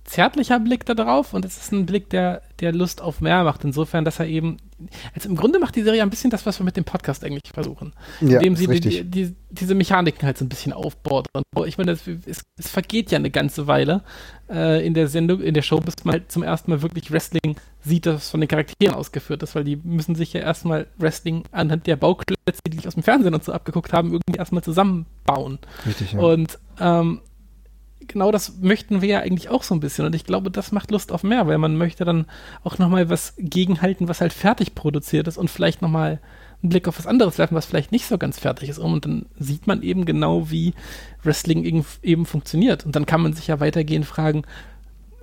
zärtlicher 0.03 0.59
Blick 0.59 0.85
da 0.85 0.93
drauf 0.93 1.33
und 1.33 1.45
es 1.45 1.57
ist 1.57 1.71
ein 1.71 1.85
Blick, 1.85 2.09
der, 2.09 2.41
der 2.59 2.73
Lust 2.73 3.01
auf 3.01 3.21
mehr 3.21 3.43
macht. 3.43 3.63
Insofern, 3.63 4.03
dass 4.03 4.19
er 4.19 4.27
eben, 4.27 4.57
also 5.13 5.29
im 5.29 5.35
Grunde 5.35 5.59
macht 5.59 5.75
die 5.75 5.83
Serie 5.83 6.01
ein 6.01 6.09
bisschen 6.09 6.31
das, 6.31 6.45
was 6.45 6.59
wir 6.59 6.63
mit 6.63 6.75
dem 6.75 6.83
Podcast 6.83 7.23
eigentlich 7.23 7.51
versuchen. 7.53 7.93
Ja, 8.19 8.39
indem 8.39 8.55
sie 8.55 8.67
die, 8.67 9.03
die, 9.03 9.35
diese 9.49 9.75
Mechaniken 9.75 10.23
halt 10.23 10.37
so 10.37 10.45
ein 10.45 10.49
bisschen 10.49 10.73
aufbaut. 10.73 11.27
Und 11.33 11.67
ich 11.67 11.77
meine, 11.77 11.91
es, 11.91 12.07
es, 12.27 12.69
vergeht 12.69 13.11
ja 13.11 13.17
eine 13.17 13.29
ganze 13.29 13.67
Weile 13.67 14.01
äh, 14.49 14.85
in 14.85 14.93
der 14.93 15.07
Sendung, 15.07 15.41
in 15.41 15.53
der 15.53 15.61
Show, 15.61 15.79
bis 15.79 16.03
man 16.03 16.13
halt 16.13 16.31
zum 16.31 16.43
ersten 16.43 16.71
Mal 16.71 16.81
wirklich 16.81 17.11
Wrestling 17.11 17.55
sieht, 17.81 18.05
das 18.05 18.29
von 18.29 18.41
den 18.41 18.47
Charakteren 18.47 18.95
ausgeführt 18.95 19.43
ist, 19.43 19.55
weil 19.55 19.63
die 19.63 19.75
müssen 19.75 20.15
sich 20.15 20.33
ja 20.33 20.41
erstmal 20.41 20.87
Wrestling 20.97 21.43
anhand 21.51 21.85
der 21.85 21.95
Bauklötze, 21.95 22.61
die 22.65 22.77
die 22.77 22.87
aus 22.87 22.95
dem 22.95 23.03
Fernsehen 23.03 23.33
und 23.33 23.43
so 23.43 23.53
abgeguckt 23.53 23.93
haben, 23.93 24.11
irgendwie 24.11 24.37
erstmal 24.37 24.63
zusammenbauen. 24.63 25.59
Richtig, 25.85 26.13
ja. 26.13 26.19
Und 26.19 26.59
ähm, 26.79 27.21
genau 28.07 28.31
das 28.31 28.57
möchten 28.59 29.01
wir 29.01 29.09
ja 29.09 29.19
eigentlich 29.19 29.49
auch 29.49 29.63
so 29.63 29.73
ein 29.75 29.79
bisschen. 29.79 30.05
Und 30.05 30.15
ich 30.15 30.25
glaube, 30.25 30.51
das 30.51 30.71
macht 30.71 30.91
Lust 30.91 31.11
auf 31.11 31.23
mehr, 31.23 31.47
weil 31.47 31.57
man 31.57 31.77
möchte 31.77 32.05
dann 32.05 32.25
auch 32.63 32.77
nochmal 32.77 33.09
was 33.09 33.33
gegenhalten, 33.37 34.07
was 34.07 34.21
halt 34.21 34.33
fertig 34.33 34.75
produziert 34.75 35.27
ist 35.27 35.37
und 35.37 35.49
vielleicht 35.49 35.81
nochmal 35.81 36.19
einen 36.61 36.69
Blick 36.69 36.87
auf 36.87 36.97
was 36.97 37.07
anderes 37.07 37.37
werfen, 37.37 37.55
was 37.55 37.65
vielleicht 37.65 37.91
nicht 37.91 38.05
so 38.05 38.17
ganz 38.17 38.39
fertig 38.39 38.69
ist. 38.69 38.77
Und 38.77 39.05
dann 39.05 39.25
sieht 39.39 39.67
man 39.67 39.81
eben 39.81 40.05
genau, 40.05 40.51
wie 40.51 40.73
Wrestling 41.23 41.83
eben 42.03 42.25
funktioniert. 42.25 42.85
Und 42.85 42.95
dann 42.95 43.05
kann 43.05 43.21
man 43.21 43.33
sich 43.33 43.47
ja 43.47 43.59
weitergehend 43.59 44.05
fragen, 44.05 44.43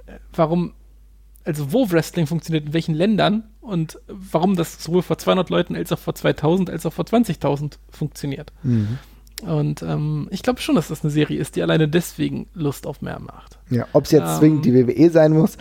äh, 0.07 0.13
warum, 0.33 0.73
also 1.45 1.73
wo 1.73 1.91
Wrestling 1.91 2.27
funktioniert, 2.27 2.67
in 2.67 2.73
welchen 2.73 2.95
Ländern 2.95 3.45
und 3.61 3.99
warum 4.09 4.57
das 4.57 4.83
sowohl 4.83 5.03
vor 5.03 5.19
200 5.19 5.51
Leuten 5.51 5.77
als 5.77 5.93
auch 5.93 5.99
vor 5.99 6.15
2000 6.15 6.71
als 6.71 6.87
auch 6.87 6.93
vor 6.93 7.05
20.000 7.05 7.75
funktioniert. 7.91 8.53
Mhm. 8.63 8.99
Und 9.43 9.83
ähm, 9.83 10.29
ich 10.31 10.43
glaube 10.43 10.61
schon, 10.61 10.75
dass 10.75 10.89
das 10.89 11.03
eine 11.03 11.11
Serie 11.11 11.39
ist, 11.39 11.57
die 11.57 11.63
alleine 11.63 11.89
deswegen 11.89 12.49
Lust 12.55 12.87
auf 12.87 13.03
mehr 13.03 13.21
macht. 13.21 13.59
Ja, 13.71 13.87
ob 13.93 14.05
es 14.05 14.11
jetzt 14.11 14.29
ähm, 14.29 14.39
zwingend 14.39 14.65
die 14.65 14.75
WWE 14.75 15.11
sein 15.11 15.33
muss, 15.33 15.57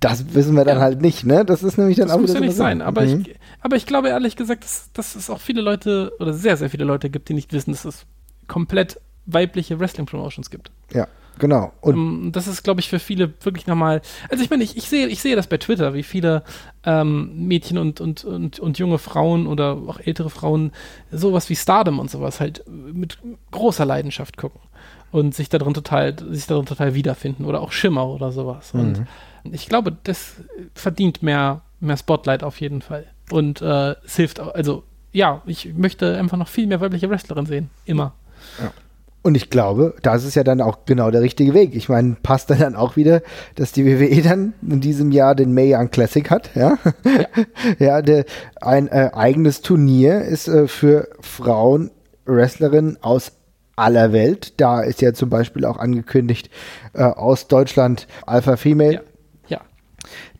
das 0.00 0.34
wissen 0.34 0.54
wir 0.54 0.64
dann 0.64 0.76
ja. 0.76 0.82
halt 0.82 1.02
nicht, 1.02 1.24
ne? 1.24 1.44
Das 1.44 1.62
ist 1.62 1.76
nämlich 1.76 1.96
dann 1.96 2.08
das 2.08 2.16
auch 2.16 2.20
muss 2.20 2.32
ja 2.32 2.40
nicht 2.40 2.56
sein. 2.56 2.80
Aber, 2.82 3.02
mhm. 3.02 3.22
ich, 3.26 3.36
aber 3.60 3.76
ich 3.76 3.86
glaube 3.86 4.08
ehrlich 4.08 4.36
gesagt, 4.36 4.64
dass, 4.64 4.90
dass 4.92 5.16
es 5.16 5.28
auch 5.28 5.40
viele 5.40 5.60
Leute 5.60 6.12
oder 6.20 6.32
sehr, 6.32 6.56
sehr 6.56 6.70
viele 6.70 6.84
Leute 6.84 7.10
gibt, 7.10 7.28
die 7.28 7.34
nicht 7.34 7.52
wissen, 7.52 7.72
dass 7.72 7.84
es 7.84 8.06
komplett 8.46 9.00
weibliche 9.26 9.78
Wrestling-Promotions 9.78 10.50
gibt. 10.50 10.70
Ja. 10.92 11.06
Genau. 11.38 11.72
Und 11.80 11.94
ähm, 11.94 12.32
das 12.32 12.46
ist, 12.46 12.62
glaube 12.62 12.80
ich, 12.80 12.88
für 12.88 12.98
viele 12.98 13.32
wirklich 13.42 13.66
nochmal. 13.66 14.02
Also 14.30 14.42
ich 14.42 14.50
meine, 14.50 14.64
ich, 14.64 14.76
ich, 14.76 14.88
sehe, 14.88 15.06
ich 15.06 15.20
sehe 15.20 15.36
das 15.36 15.46
bei 15.46 15.58
Twitter, 15.58 15.94
wie 15.94 16.02
viele 16.02 16.42
ähm, 16.84 17.46
Mädchen 17.46 17.78
und, 17.78 18.00
und, 18.00 18.24
und, 18.24 18.58
und 18.58 18.78
junge 18.78 18.98
Frauen 18.98 19.46
oder 19.46 19.76
auch 19.86 20.00
ältere 20.00 20.30
Frauen 20.30 20.72
sowas 21.10 21.48
wie 21.50 21.56
Stardom 21.56 21.98
und 21.98 22.10
sowas 22.10 22.40
halt 22.40 22.64
mit 22.68 23.18
großer 23.50 23.84
Leidenschaft 23.84 24.36
gucken 24.36 24.60
und 25.10 25.34
sich 25.34 25.48
darin 25.48 25.74
total, 25.74 26.16
sich 26.30 26.46
darin 26.46 26.66
total 26.66 26.94
wiederfinden 26.94 27.44
oder 27.44 27.60
auch 27.60 27.72
Schimmer 27.72 28.06
oder 28.06 28.32
sowas. 28.32 28.74
Mhm. 28.74 28.80
Und 28.80 29.06
ich 29.54 29.68
glaube, 29.68 29.96
das 30.04 30.36
verdient 30.74 31.22
mehr, 31.22 31.62
mehr 31.80 31.96
Spotlight 31.96 32.42
auf 32.42 32.60
jeden 32.60 32.82
Fall. 32.82 33.06
Und 33.30 33.62
äh, 33.62 33.94
es 34.04 34.16
hilft 34.16 34.40
auch, 34.40 34.54
also 34.54 34.84
ja, 35.12 35.42
ich 35.46 35.74
möchte 35.74 36.18
einfach 36.18 36.36
noch 36.36 36.48
viel 36.48 36.66
mehr 36.66 36.80
weibliche 36.80 37.08
Wrestlerin 37.08 37.46
sehen. 37.46 37.70
Immer. 37.86 38.12
Ja. 38.60 38.72
Und 39.22 39.34
ich 39.34 39.50
glaube, 39.50 39.94
das 40.02 40.24
ist 40.24 40.36
ja 40.36 40.44
dann 40.44 40.60
auch 40.60 40.84
genau 40.86 41.10
der 41.10 41.22
richtige 41.22 41.52
Weg. 41.52 41.74
Ich 41.74 41.88
meine, 41.88 42.16
passt 42.22 42.50
dann 42.50 42.76
auch 42.76 42.96
wieder, 42.96 43.20
dass 43.56 43.72
die 43.72 43.84
WWE 43.84 44.22
dann 44.22 44.54
in 44.62 44.80
diesem 44.80 45.10
Jahr 45.10 45.34
den 45.34 45.52
Mae 45.52 45.74
Young 45.74 45.90
Classic 45.90 46.30
hat, 46.30 46.50
ja. 46.54 46.78
Ja, 47.04 47.44
ja 47.78 48.02
der, 48.02 48.24
ein 48.60 48.88
äh, 48.88 49.10
eigenes 49.12 49.60
Turnier 49.60 50.22
ist 50.22 50.48
äh, 50.48 50.68
für 50.68 51.08
Frauen 51.20 51.90
Wrestlerinnen 52.26 52.98
aus 53.02 53.32
aller 53.76 54.12
Welt. 54.12 54.60
Da 54.60 54.82
ist 54.82 55.02
ja 55.02 55.12
zum 55.12 55.30
Beispiel 55.30 55.64
auch 55.64 55.78
angekündigt 55.78 56.50
äh, 56.94 57.02
aus 57.02 57.48
Deutschland 57.48 58.06
Alpha 58.26 58.56
Female. 58.56 58.94
Ja 58.94 59.00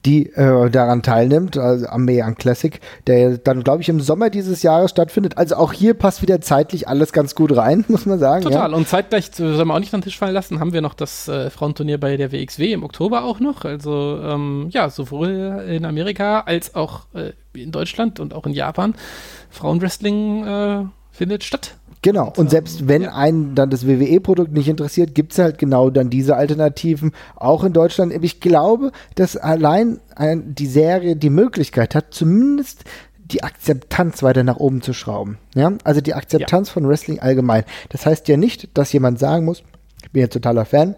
die 0.07 0.27
äh, 0.35 0.71
daran 0.71 1.03
teilnimmt, 1.03 1.57
also 1.57 1.87
am 1.87 2.05
Mayan 2.05 2.37
Classic, 2.37 2.81
der 3.07 3.39
dann, 3.39 3.65
glaube 3.65 3.83
ich, 3.83 3.89
im 3.89 4.01
Sommer 4.01 4.31
dieses 4.31 4.63
Jahres 4.63 4.91
stattfindet. 4.91 5.37
Also 5.37 5.57
auch 5.57 5.73
hier 5.73 5.95
passt 5.95 6.23
wieder 6.23 6.41
zeitlich 6.41 6.87
alles 6.89 7.13
ganz 7.13 7.35
gut 7.35 7.57
rein, 7.57 7.85
muss 7.89 8.07
man 8.07 8.19
sagen. 8.19 8.45
Total. 8.45 8.71
Ja. 8.71 8.77
Und 8.77 8.87
zeitgleich, 8.87 9.31
sollen 9.33 9.67
wir 9.67 9.75
auch 9.75 9.79
nicht 9.81 9.93
an 9.93 10.01
den 10.01 10.05
Tisch 10.05 10.19
fallen 10.19 10.35
lassen, 10.35 10.61
haben 10.61 10.73
wir 10.73 10.81
noch 10.81 10.95
das 10.95 11.29
äh, 11.29 11.51
Frauenturnier 11.51 11.99
bei 11.99 12.17
der 12.17 12.33
WXW 12.33 12.73
im 12.73 12.85
Oktober 12.85 13.25
auch 13.25 13.41
noch. 13.41 13.65
Also 13.65 14.21
ähm, 14.23 14.69
ja, 14.71 14.89
sowohl 14.89 15.65
in 15.69 15.85
Amerika 15.85 16.41
als 16.41 16.75
auch 16.75 17.07
äh, 17.15 17.33
in 17.55 17.73
Deutschland 17.73 18.21
und 18.21 18.35
auch 18.35 18.47
in 18.47 18.53
Japan. 18.53 18.95
Frauenwrestling 19.51 20.47
äh, 20.47 20.85
findet 21.11 21.43
statt. 21.43 21.75
Genau, 22.09 22.33
und 22.39 22.49
selbst 22.49 22.89
wenn 22.89 23.03
ja. 23.03 23.13
einen 23.13 23.55
dann 23.55 23.69
das 23.69 23.87
WWE-Produkt 23.87 24.51
nicht 24.51 24.67
interessiert, 24.67 25.15
gibt 25.15 25.33
es 25.33 25.39
halt 25.39 25.59
genau 25.59 25.91
dann 25.91 26.09
diese 26.09 26.37
Alternativen 26.37 27.13
auch 27.37 27.65
in 27.65 27.75
Deutschland. 27.75 28.15
Ich 28.25 28.41
glaube, 28.41 28.93
dass 29.15 29.37
allein 29.37 30.01
ein, 30.17 30.55
die 30.55 30.69
Serie 30.69 31.17
die 31.17 31.29
Möglichkeit 31.29 31.95
hat, 31.95 32.15
zumindest 32.15 32.85
die 33.19 33.43
Akzeptanz 33.43 34.23
weiter 34.23 34.43
nach 34.43 34.57
oben 34.57 34.81
zu 34.81 34.95
schrauben. 34.95 35.37
Ja? 35.55 35.71
Also 35.85 36.01
die 36.01 36.15
Akzeptanz 36.15 36.69
ja. 36.69 36.73
von 36.73 36.89
Wrestling 36.89 37.19
allgemein. 37.19 37.65
Das 37.91 38.07
heißt 38.07 38.27
ja 38.29 38.39
nicht, 38.39 38.71
dass 38.73 38.91
jemand 38.95 39.19
sagen 39.19 39.45
muss, 39.45 39.63
ich 40.03 40.11
bin 40.11 40.23
jetzt 40.23 40.33
totaler 40.33 40.65
Fan, 40.65 40.95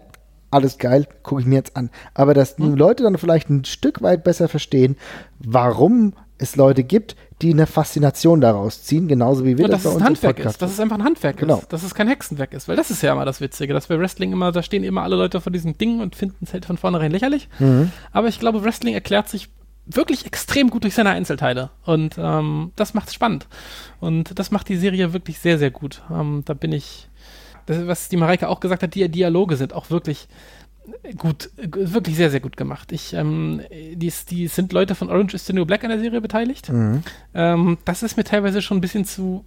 alles 0.49 0.77
geil, 0.77 1.07
gucke 1.23 1.41
ich 1.41 1.47
mir 1.47 1.55
jetzt 1.55 1.75
an. 1.75 1.89
Aber 2.13 2.33
dass 2.33 2.57
hm. 2.57 2.75
Leute 2.75 3.03
dann 3.03 3.17
vielleicht 3.17 3.49
ein 3.49 3.65
Stück 3.65 4.01
weit 4.01 4.23
besser 4.23 4.47
verstehen, 4.47 4.95
warum 5.39 6.13
es 6.37 6.55
Leute 6.55 6.85
gibt, 6.85 7.17
die 7.41 7.51
eine 7.51 7.65
Faszination 7.65 8.41
daraus 8.41 8.83
ziehen, 8.83 9.07
genauso 9.07 9.45
wie 9.45 9.57
wir 9.57 9.65
und 9.65 9.71
das 9.71 9.83
bei 9.83 9.89
uns 9.89 10.01
ein 10.01 10.05
Handwerk 10.05 10.39
ist, 10.39 10.61
dass 10.61 10.71
es 10.71 10.79
einfach 10.79 10.97
ein 10.97 11.03
Handwerk 11.03 11.37
genau. 11.37 11.57
ist, 11.57 11.73
dass 11.73 11.83
es 11.83 11.95
kein 11.95 12.07
Hexenwerk 12.07 12.53
ist, 12.53 12.67
weil 12.67 12.75
das 12.75 12.91
ist 12.91 13.01
ja 13.01 13.13
immer 13.13 13.25
das 13.25 13.41
Witzige, 13.41 13.73
dass 13.73 13.87
bei 13.87 13.99
Wrestling 13.99 14.31
immer, 14.31 14.51
da 14.51 14.61
stehen 14.61 14.83
immer 14.83 15.03
alle 15.03 15.15
Leute 15.15 15.41
vor 15.41 15.51
diesem 15.51 15.77
Ding 15.77 15.99
und 15.99 16.15
finden 16.15 16.45
es 16.45 16.53
halt 16.53 16.65
von 16.65 16.77
vornherein 16.77 17.11
lächerlich. 17.11 17.49
Mhm. 17.59 17.91
Aber 18.11 18.27
ich 18.27 18.39
glaube, 18.39 18.63
Wrestling 18.63 18.93
erklärt 18.93 19.29
sich 19.29 19.49
wirklich 19.85 20.25
extrem 20.25 20.69
gut 20.69 20.83
durch 20.83 20.93
seine 20.93 21.09
Einzelteile 21.09 21.71
und 21.85 22.15
ähm, 22.17 22.71
das 22.75 22.93
macht 22.93 23.07
es 23.07 23.13
spannend 23.13 23.47
und 23.99 24.37
das 24.37 24.51
macht 24.51 24.69
die 24.69 24.77
Serie 24.77 25.13
wirklich 25.13 25.39
sehr, 25.39 25.57
sehr 25.57 25.71
gut. 25.71 26.03
Ähm, 26.11 26.43
da 26.45 26.53
bin 26.53 26.71
ich, 26.71 27.09
das, 27.65 27.87
was 27.87 28.09
die 28.09 28.17
Mareike 28.17 28.47
auch 28.47 28.59
gesagt 28.59 28.83
hat, 28.83 28.93
die 28.95 29.09
Dialoge 29.09 29.57
sind 29.57 29.73
auch 29.73 29.89
wirklich 29.89 30.27
gut, 31.17 31.49
wirklich 31.55 32.15
sehr, 32.15 32.29
sehr 32.29 32.39
gut 32.39 32.57
gemacht. 32.57 32.91
Ich, 32.91 33.13
ähm, 33.13 33.61
die, 33.71 34.11
die 34.29 34.47
sind 34.47 34.73
Leute 34.73 34.95
von 34.95 35.09
Orange 35.09 35.35
is 35.35 35.45
the 35.45 35.53
New 35.53 35.65
Black 35.65 35.83
an 35.83 35.89
der 35.89 35.99
Serie 35.99 36.21
beteiligt. 36.21 36.69
Mhm. 36.69 37.03
Ähm, 37.33 37.77
das 37.85 38.03
ist 38.03 38.17
mir 38.17 38.23
teilweise 38.23 38.61
schon 38.61 38.77
ein 38.77 38.81
bisschen 38.81 39.05
zu 39.05 39.45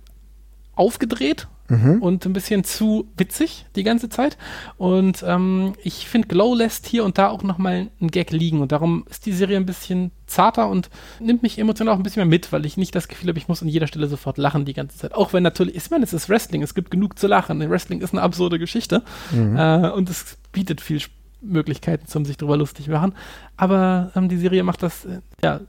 aufgedreht 0.77 1.47
mhm. 1.69 2.03
und 2.03 2.27
ein 2.27 2.33
bisschen 2.33 2.65
zu 2.65 3.09
witzig 3.17 3.67
die 3.77 3.85
ganze 3.85 4.09
Zeit. 4.09 4.37
Und 4.77 5.25
ähm, 5.27 5.75
ich 5.83 6.09
finde, 6.09 6.29
Glow 6.29 6.55
lässt 6.55 6.87
hier 6.87 7.05
und 7.05 7.19
da 7.19 7.29
auch 7.29 7.43
nochmal 7.43 7.91
einen 8.01 8.11
Gag 8.11 8.33
liegen. 8.33 8.61
Und 8.61 8.73
darum 8.73 9.05
ist 9.09 9.27
die 9.27 9.33
Serie 9.33 9.57
ein 9.57 9.67
bisschen 9.67 10.11
zarter 10.27 10.69
und 10.69 10.91
nimmt 11.21 11.43
mich 11.43 11.59
emotional 11.59 11.95
auch 11.95 11.99
ein 11.99 12.03
bisschen 12.03 12.21
mehr 12.21 12.39
mit, 12.39 12.53
weil 12.53 12.67
ich 12.67 12.77
nicht 12.77 12.95
das 12.95 13.09
Gefühl 13.09 13.29
habe, 13.29 13.39
ich 13.39 13.49
muss 13.49 13.63
an 13.63 13.69
jeder 13.69 13.87
Stelle 13.87 14.09
sofort 14.09 14.39
lachen 14.39 14.65
die 14.65 14.75
ganze 14.75 14.99
Zeit. 14.99 15.15
Auch 15.15 15.33
wenn 15.33 15.43
natürlich, 15.43 15.77
ich 15.77 15.91
meine, 15.91 16.05
es 16.05 16.13
ist 16.13 16.29
Wrestling, 16.29 16.63
es 16.63 16.75
gibt 16.75 16.91
genug 16.91 17.19
zu 17.19 17.27
lachen. 17.27 17.61
Wrestling 17.71 18.01
ist 18.01 18.13
eine 18.13 18.23
absurde 18.23 18.59
Geschichte 18.59 19.03
mhm. 19.31 19.57
äh, 19.57 19.91
und 19.91 20.11
es 20.11 20.37
bietet 20.53 20.81
viel 20.81 21.01
Spaß 21.01 21.24
Möglichkeiten 21.45 22.07
zum 22.07 22.25
sich 22.25 22.37
drüber 22.37 22.57
lustig 22.57 22.89
machen. 22.89 23.15
Aber 23.57 24.11
ähm, 24.15 24.29
die 24.29 24.39
Serie 24.39 24.63
macht 24.63 24.83
das, 24.83 25.05
äh, 25.05 25.21
ja, 25.43 25.61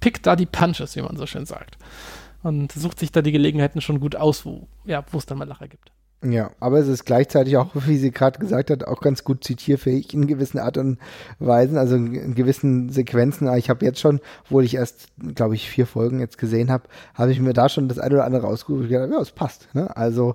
pickt 0.00 0.26
da 0.26 0.36
die 0.36 0.46
Punches, 0.46 0.96
wie 0.96 1.02
man 1.02 1.16
so 1.16 1.26
schön 1.26 1.46
sagt. 1.46 1.76
Und 2.42 2.72
sucht 2.72 2.98
sich 2.98 3.10
da 3.10 3.22
die 3.22 3.32
Gelegenheiten 3.32 3.80
schon 3.80 4.00
gut 4.00 4.16
aus, 4.16 4.44
wo 4.44 4.68
ja, 4.84 5.04
es 5.12 5.26
dann 5.26 5.38
mal 5.38 5.48
Lacher 5.48 5.68
gibt. 5.68 5.90
Ja, 6.24 6.50
aber 6.58 6.78
es 6.80 6.88
ist 6.88 7.04
gleichzeitig 7.04 7.56
auch, 7.56 7.70
wie 7.74 7.96
sie 7.96 8.10
gerade 8.10 8.40
gesagt 8.40 8.70
hat, 8.70 8.84
auch 8.84 9.00
ganz 9.00 9.22
gut 9.22 9.44
zitierfähig 9.44 10.12
in 10.14 10.26
gewissen 10.26 10.58
Art 10.58 10.76
und 10.76 10.98
Weisen, 11.38 11.78
also 11.78 11.94
in 11.94 12.34
gewissen 12.34 12.90
Sequenzen. 12.90 13.52
Ich 13.56 13.70
habe 13.70 13.84
jetzt 13.84 14.00
schon, 14.00 14.20
obwohl 14.44 14.64
ich 14.64 14.74
erst, 14.74 15.08
glaube 15.36 15.54
ich, 15.54 15.70
vier 15.70 15.86
Folgen 15.86 16.18
jetzt 16.18 16.36
gesehen 16.36 16.70
habe, 16.72 16.84
habe 17.14 17.30
ich 17.30 17.38
mir 17.38 17.52
da 17.52 17.68
schon 17.68 17.86
das 17.86 18.00
eine 18.00 18.16
oder 18.16 18.24
andere 18.24 18.46
rausgesucht 18.46 18.82
und 18.82 18.88
gedacht, 18.88 19.10
ja, 19.12 19.20
es 19.20 19.30
passt. 19.30 19.68
Ne? 19.74 19.96
Also 19.96 20.34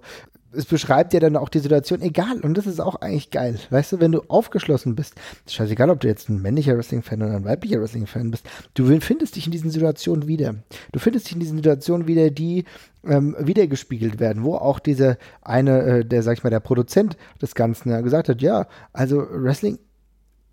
es 0.55 0.65
beschreibt 0.65 1.13
ja 1.13 1.19
dann 1.19 1.35
auch 1.35 1.49
die 1.49 1.59
Situation, 1.59 2.01
egal, 2.01 2.41
und 2.41 2.57
das 2.57 2.67
ist 2.67 2.79
auch 2.79 2.95
eigentlich 2.95 3.31
geil. 3.31 3.59
Weißt 3.69 3.91
du, 3.91 3.99
wenn 3.99 4.11
du 4.11 4.21
aufgeschlossen 4.27 4.95
bist, 4.95 5.15
scheißegal, 5.47 5.89
ob 5.89 5.99
du 5.99 6.07
jetzt 6.07 6.29
ein 6.29 6.41
männlicher 6.41 6.77
Wrestling-Fan 6.77 7.21
oder 7.21 7.35
ein 7.35 7.45
weiblicher 7.45 7.81
Wrestling-Fan 7.81 8.31
bist, 8.31 8.45
du 8.73 8.99
findest 8.99 9.35
dich 9.35 9.45
in 9.45 9.51
diesen 9.51 9.71
Situationen 9.71 10.27
wieder. 10.27 10.55
Du 10.91 10.99
findest 10.99 11.27
dich 11.27 11.33
in 11.33 11.39
diesen 11.39 11.57
Situationen 11.57 12.07
wieder, 12.07 12.29
die 12.29 12.65
ähm, 13.05 13.35
wiedergespiegelt 13.39 14.19
werden, 14.19 14.43
wo 14.43 14.55
auch 14.55 14.79
dieser 14.79 15.17
eine, 15.41 15.81
äh, 15.81 16.05
der, 16.05 16.23
sag 16.23 16.37
ich 16.37 16.43
mal, 16.43 16.49
der 16.49 16.59
Produzent 16.59 17.17
des 17.41 17.55
Ganzen 17.55 17.89
ja, 17.89 18.01
gesagt 18.01 18.29
hat, 18.29 18.41
ja, 18.41 18.67
also 18.93 19.25
Wrestling 19.29 19.79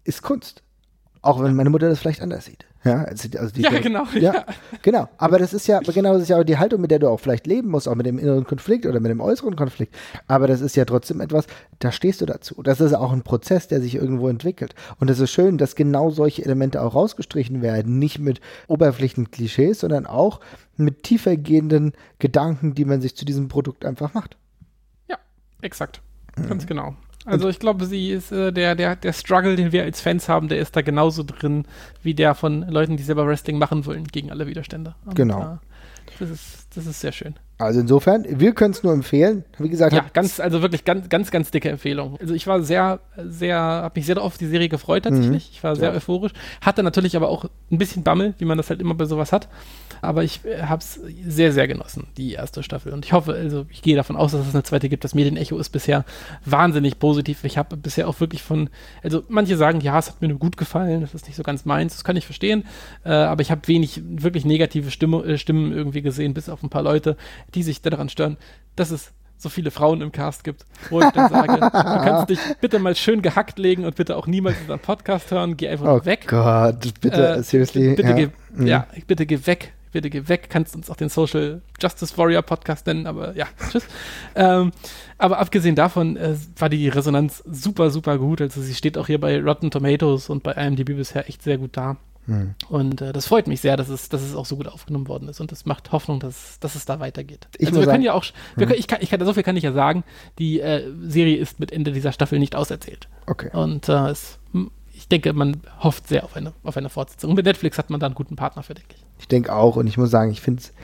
ist 0.05 0.23
Kunst. 0.23 0.63
Auch 1.23 1.43
wenn 1.43 1.55
meine 1.55 1.71
Mutter 1.71 1.89
das 1.89 1.99
vielleicht 1.99 2.23
anders 2.23 2.47
sieht. 2.47 2.67
Ja, 2.83 3.05
also 3.05 3.29
die, 3.29 3.61
ja 3.61 3.79
genau. 3.79 4.05
Ja, 4.15 4.33
ja, 4.33 4.47
genau. 4.81 5.09
Aber 5.19 5.39
das 5.39 5.53
ist 5.53 5.67
ja, 5.67 5.81
genau, 5.81 6.15
das 6.15 6.23
ist 6.23 6.29
ja 6.29 6.39
auch 6.39 6.45
die 6.45 6.57
Haltung, 6.57 6.81
mit 6.81 6.91
der 6.91 6.99
du 6.99 7.09
auch 7.09 7.21
vielleicht 7.21 7.47
leben 7.47 7.69
musst, 7.69 7.87
auch 7.87 7.95
mit 7.95 8.07
dem 8.07 8.19
inneren 8.19 8.45
Konflikt 8.45 8.87
oder 8.87 9.01
mit 9.01 9.11
dem 9.11 9.21
äußeren 9.21 9.55
Konflikt. 9.55 9.95
Aber 10.27 10.47
das 10.47 10.63
ist 10.63 10.77
ja 10.77 10.87
trotzdem 10.87 11.21
etwas, 11.21 11.47
da 11.79 11.93
stehst 11.93 12.23
du 12.23 12.27
dazu. 12.27 12.63
Das 12.63 12.81
ist 12.81 12.95
auch 12.95 13.13
ein 13.13 13.23
Prozess, 13.23 13.69
der 13.69 13.83
sich 13.83 13.97
irgendwo 13.97 14.29
entwickelt. 14.29 14.75
Und 14.99 15.11
es 15.11 15.21
ist 15.21 15.31
schön, 15.31 15.59
dass 15.59 15.75
genau 15.75 16.11
solche 16.11 16.43
Elemente 16.43 16.81
auch 16.81 16.95
rausgestrichen 16.95 17.61
werden. 17.61 17.99
Nicht 17.99 18.19
mit 18.19 18.41
oberflächlichen 18.67 19.31
Klischees, 19.31 19.81
sondern 19.81 20.07
auch 20.07 20.41
mit 20.77 21.03
tiefergehenden 21.03 21.93
Gedanken, 22.19 22.75
die 22.75 22.87
man 22.87 23.03
sich 23.03 23.15
zu 23.15 23.27
diesem 23.27 23.49
Produkt 23.49 23.85
einfach 23.85 24.15
macht. 24.15 24.39
Ja, 25.07 25.19
exakt. 25.61 26.01
Ganz 26.49 26.65
mhm. 26.65 26.69
genau. 26.69 26.95
Also 27.27 27.49
ich 27.49 27.59
glaube, 27.59 27.85
sie 27.85 28.11
ist 28.11 28.33
äh, 28.33 28.53
der, 28.53 28.75
der, 28.75 28.97
der 28.97 29.13
Struggle, 29.13 29.57
den 29.57 29.73
wir 29.73 29.83
als 29.83 30.01
Fans 30.01 30.29
haben, 30.29 30.49
der 30.49 30.59
ist 30.59 30.75
da 30.75 30.81
genauso 30.81 31.23
drin 31.23 31.67
wie 32.03 32.15
der 32.15 32.35
von 32.35 32.63
Leuten, 32.63 32.97
die 32.97 33.03
selber 33.03 33.27
Wrestling 33.27 33.59
machen 33.59 33.85
wollen, 33.85 34.05
gegen 34.05 34.31
alle 34.31 34.47
Widerstände. 34.47 34.95
Und, 35.05 35.17
genau. 35.17 35.43
Äh, 35.43 35.59
das, 36.19 36.31
ist, 36.31 36.69
das 36.75 36.87
ist 36.87 37.01
sehr 37.01 37.13
schön. 37.13 37.35
Also 37.61 37.81
insofern, 37.81 38.25
wir 38.29 38.53
können 38.53 38.73
es 38.73 38.83
nur 38.83 38.93
empfehlen. 38.93 39.45
Wie 39.59 39.69
gesagt, 39.69 39.93
ja, 39.93 40.07
ganz, 40.13 40.41
also 40.41 40.63
wirklich 40.63 40.85
ganz, 40.85 41.09
ganz, 41.09 41.31
ganz 41.31 41.51
dicke 41.51 41.69
Empfehlung. 41.69 42.17
Also 42.21 42.35
ich 42.35 42.47
war 42.47 42.63
sehr, 42.63 43.01
sehr, 43.17 43.59
habe 43.59 43.99
mich 43.99 44.07
sehr 44.07 44.21
auf 44.21 44.39
die 44.39 44.47
Serie 44.47 44.69
gefreut 44.69 45.05
tatsächlich. 45.05 45.49
Mhm. 45.49 45.53
Ich 45.53 45.63
war 45.63 45.77
sehr 45.77 45.91
ja. 45.91 45.95
euphorisch, 45.95 46.33
hatte 46.61 46.83
natürlich 46.83 47.17
aber 47.17 47.29
auch 47.29 47.45
ein 47.71 47.79
bisschen 47.79 48.03
Bammel, 48.03 48.35
wie 48.39 48.47
man 48.47 48.57
das 48.57 48.71
halt 48.71 48.81
immer 48.81 48.95
bei 48.95 49.05
sowas 49.05 49.33
hat. 49.33 49.49
Aber 50.03 50.25
ich 50.25 50.45
äh, 50.45 50.63
habe 50.63 50.81
es 50.81 50.99
sehr, 51.27 51.53
sehr 51.53 51.69
genossen, 51.69 52.07
die 52.17 52.33
erste 52.33 52.63
Staffel. 52.63 52.93
Und 52.93 53.05
ich 53.05 53.13
hoffe, 53.13 53.35
also 53.35 53.67
ich 53.71 53.83
gehe 53.83 53.97
davon 53.97 54.17
aus, 54.17 54.33
dass 54.33 54.47
es 54.47 54.55
eine 54.55 54.63
zweite 54.63 54.89
gibt. 54.89 55.05
Das 55.05 55.15
Medienecho 55.15 55.59
ist 55.59 55.71
bisher 55.71 56.05
wahnsinnig 56.45 56.99
positiv. 56.99 57.45
Ich 57.45 57.59
habe 57.59 57.77
bisher 57.77 58.09
auch 58.09 58.19
wirklich 58.21 58.43
von, 58.43 58.71
also 59.03 59.23
manche 59.29 59.57
sagen, 59.57 59.81
ja, 59.81 59.99
es 59.99 60.09
hat 60.09 60.23
mir 60.23 60.29
nur 60.29 60.39
gut 60.39 60.57
gefallen, 60.57 61.03
das 61.03 61.15
ist 61.15 61.27
nicht 61.27 61.37
so 61.37 61.43
ganz 61.43 61.65
meins, 61.65 61.95
das 61.95 62.05
kann 62.05 62.17
ich 62.17 62.25
verstehen. 62.25 62.65
Äh, 63.05 63.11
aber 63.11 63.43
ich 63.43 63.51
habe 63.51 63.67
wenig 63.69 64.03
wirklich 64.05 64.45
negative 64.45 64.91
Stimme, 64.91 65.23
äh, 65.25 65.39
Stimmen 65.39 65.73
irgendwie 65.73 66.03
gesehen, 66.03 66.35
bis 66.35 66.49
auf 66.49 66.63
ein 66.63 66.71
paar 66.71 66.83
Leute, 66.83 67.17
die 67.55 67.63
sich 67.63 67.83
daran 67.83 68.09
stören, 68.09 68.37
dass 68.77 68.91
es 68.91 69.13
so 69.37 69.49
viele 69.49 69.71
Frauen 69.71 70.03
im 70.03 70.13
Cast 70.13 70.45
gibt, 70.45 70.67
wo 70.91 71.01
ich 71.01 71.11
dann 71.11 71.31
sage, 71.31 71.55
du 71.55 71.71
kannst 71.71 72.29
dich 72.29 72.39
bitte 72.61 72.79
mal 72.79 72.95
schön 72.95 73.23
gehackt 73.23 73.59
legen 73.59 73.87
und 73.87 73.97
bitte 73.97 74.17
auch 74.17 74.27
niemals 74.27 74.61
unseren 74.61 74.81
Podcast 74.81 75.31
hören, 75.31 75.57
geh 75.57 75.69
einfach 75.69 75.87
oh 75.87 76.05
weg. 76.05 76.27
Oh 76.27 76.31
Gott, 76.31 77.01
bitte, 77.01 77.37
äh, 77.37 77.43
seriously. 77.43 77.95
Bitte, 77.95 78.09
ja. 78.11 78.15
Geh, 78.15 78.29
mhm. 78.55 78.67
ja, 78.67 78.87
bitte 79.07 79.25
geh 79.25 79.47
weg 79.47 79.73
bitte 79.93 80.11
geh 80.11 80.29
weg, 80.29 80.49
kannst 80.51 80.77
uns 80.77 80.91
auch 80.91 80.97
den 80.97 81.09
Social 81.09 81.63
Justice 81.81 82.17
Warrior 82.17 82.43
Podcast 82.43 82.87
nennen, 82.87 83.07
aber 83.07 83.37
ja, 83.37 83.47
tschüss. 83.71 83.87
ähm, 84.35 84.73
aber 85.19 85.39
abgesehen 85.39 85.75
davon 85.75 86.17
äh, 86.17 86.37
war 86.57 86.69
die 86.69 86.89
Resonanz 86.89 87.43
super, 87.51 87.91
super 87.91 88.19
gut. 88.19 88.41
Also 88.41 88.63
sie 88.63 88.75
steht 88.75 88.97
auch 88.97 89.07
hier 89.07 89.21
bei 89.21 89.41
Rotten 89.41 89.71
Tomatoes 89.71 90.31
und 90.31 90.43
bei 90.43 90.53
IMDb 90.53 90.97
bisher 90.97 91.29
echt 91.29 91.43
sehr 91.43 91.59
gut 91.59 91.77
da. 91.77 91.97
Hm. 92.27 92.55
Und 92.69 93.01
äh, 93.01 93.13
das 93.13 93.27
freut 93.27 93.47
mich 93.47 93.61
sehr, 93.61 93.77
dass 93.77 93.89
es, 93.89 94.09
dass 94.09 94.23
es 94.23 94.35
auch 94.35 94.47
so 94.47 94.57
gut 94.57 94.69
aufgenommen 94.69 95.09
worden 95.09 95.29
ist. 95.29 95.41
Und 95.41 95.53
das 95.53 95.67
macht 95.67 95.93
Hoffnung, 95.93 96.21
dass, 96.21 96.59
dass 96.61 96.75
es 96.75 96.85
da 96.85 97.01
weitergeht. 97.01 97.49
Ich 97.59 97.69
also 97.69 97.81
wir 97.81 97.87
sagen, 97.87 97.95
können 97.95 98.05
ja 98.05 98.13
auch, 98.13 98.25
wir 98.57 98.63
hm. 98.63 98.69
können, 98.69 98.81
ich 98.81 98.87
kann, 98.87 98.99
ich 99.01 99.11
kann, 99.11 99.25
so 99.25 99.33
viel 99.33 99.43
kann 99.43 99.57
ich 99.57 99.65
ja 99.65 99.73
sagen, 99.73 100.05
die 100.39 100.61
äh, 100.61 100.91
Serie 101.03 101.37
ist 101.37 101.61
mit 101.61 101.73
Ende 101.73 101.93
dieser 101.93 102.13
Staffel 102.13 102.39
nicht 102.39 102.55
auserzählt. 102.55 103.09
Okay. 103.27 103.51
Und 103.53 103.89
äh, 103.89 104.09
es 104.11 104.39
ich 105.01 105.09
denke, 105.09 105.33
man 105.33 105.63
hofft 105.83 106.09
sehr 106.09 106.25
auf 106.25 106.37
eine, 106.37 106.53
auf 106.63 106.77
eine 106.77 106.91
Fortsetzung. 106.91 107.31
Und 107.31 107.37
mit 107.37 107.47
Netflix 107.47 107.79
hat 107.79 107.89
man 107.89 108.01
da 108.01 108.07
einen 108.07 108.15
guten 108.15 108.37
Partner 108.37 108.63
für, 108.63 108.75
denke 108.75 108.95
ich. 108.95 109.05
Ich 109.19 109.29
denke 109.29 109.55
auch. 109.55 109.77
Und 109.77 109.87
ich 109.87 109.97
muss 109.97 110.11
sagen, 110.11 110.31
ich 110.31 110.43
finde 110.43 110.61
es 110.61 110.75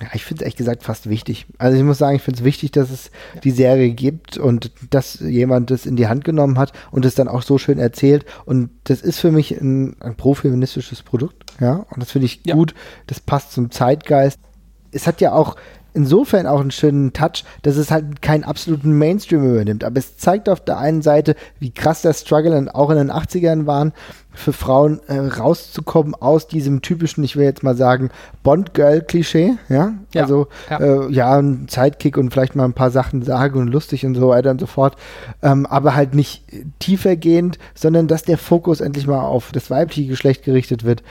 ja, 0.00 0.08
ich 0.12 0.24
finde 0.24 0.40
es 0.40 0.42
ehrlich 0.42 0.56
gesagt 0.56 0.82
fast 0.82 1.08
wichtig. 1.08 1.46
Also 1.58 1.76
ich 1.76 1.84
muss 1.84 1.98
sagen, 1.98 2.16
ich 2.16 2.22
finde 2.22 2.40
es 2.40 2.44
wichtig, 2.44 2.72
dass 2.72 2.90
es 2.90 3.10
ja. 3.34 3.40
die 3.42 3.52
Serie 3.52 3.90
gibt 3.90 4.36
und 4.36 4.72
dass 4.90 5.20
jemand 5.20 5.70
das 5.70 5.86
in 5.86 5.94
die 5.96 6.08
Hand 6.08 6.24
genommen 6.24 6.58
hat 6.58 6.72
und 6.90 7.04
es 7.04 7.14
dann 7.14 7.28
auch 7.28 7.42
so 7.42 7.58
schön 7.58 7.78
erzählt. 7.78 8.24
Und 8.44 8.70
das 8.84 9.02
ist 9.02 9.20
für 9.20 9.30
mich 9.30 9.52
ein, 9.52 9.96
ein 10.00 10.16
profeministisches 10.16 11.02
Produkt, 11.02 11.44
ja. 11.60 11.86
Und 11.90 12.02
das 12.02 12.10
finde 12.10 12.26
ich 12.26 12.40
ja. 12.44 12.56
gut. 12.56 12.74
Das 13.06 13.20
passt 13.20 13.52
zum 13.52 13.70
Zeitgeist. 13.70 14.40
Es 14.90 15.06
hat 15.06 15.20
ja 15.20 15.32
auch 15.32 15.56
insofern 15.94 16.48
auch 16.48 16.60
einen 16.60 16.72
schönen 16.72 17.12
Touch, 17.12 17.44
dass 17.62 17.76
es 17.76 17.90
halt 17.90 18.20
keinen 18.20 18.42
absoluten 18.42 18.98
Mainstream 18.98 19.48
übernimmt. 19.48 19.84
Aber 19.84 19.98
es 19.98 20.16
zeigt 20.16 20.48
auf 20.48 20.60
der 20.60 20.78
einen 20.78 21.02
Seite, 21.02 21.36
wie 21.60 21.70
krass 21.70 22.02
der 22.02 22.12
Struggle 22.12 22.74
auch 22.74 22.90
in 22.90 22.96
den 22.96 23.12
80ern 23.12 23.66
waren 23.66 23.92
für 24.34 24.52
Frauen 24.52 25.00
äh, 25.06 25.18
rauszukommen 25.18 26.14
aus 26.14 26.48
diesem 26.48 26.82
typischen, 26.82 27.24
ich 27.24 27.36
will 27.36 27.44
jetzt 27.44 27.62
mal 27.62 27.76
sagen, 27.76 28.10
Bond-Girl-Klischee, 28.42 29.54
ja? 29.68 29.94
ja? 30.12 30.22
Also 30.22 30.48
ja. 30.68 30.78
Äh, 30.78 31.12
ja, 31.12 31.38
ein 31.38 31.66
Sidekick 31.70 32.16
und 32.16 32.30
vielleicht 32.30 32.56
mal 32.56 32.64
ein 32.64 32.74
paar 32.74 32.90
Sachen 32.90 33.22
sagen 33.22 33.60
und 33.60 33.68
lustig 33.68 34.04
und 34.04 34.14
so 34.14 34.28
weiter 34.28 34.50
und 34.50 34.60
so 34.60 34.66
fort. 34.66 34.96
Ähm, 35.42 35.66
aber 35.66 35.94
halt 35.94 36.14
nicht 36.14 36.44
tiefergehend, 36.78 37.58
sondern 37.74 38.08
dass 38.08 38.22
der 38.22 38.38
Fokus 38.38 38.80
endlich 38.80 39.06
mal 39.06 39.22
auf 39.22 39.52
das 39.52 39.70
weibliche 39.70 40.08
Geschlecht 40.08 40.44
gerichtet 40.44 40.84
wird, 40.84 41.02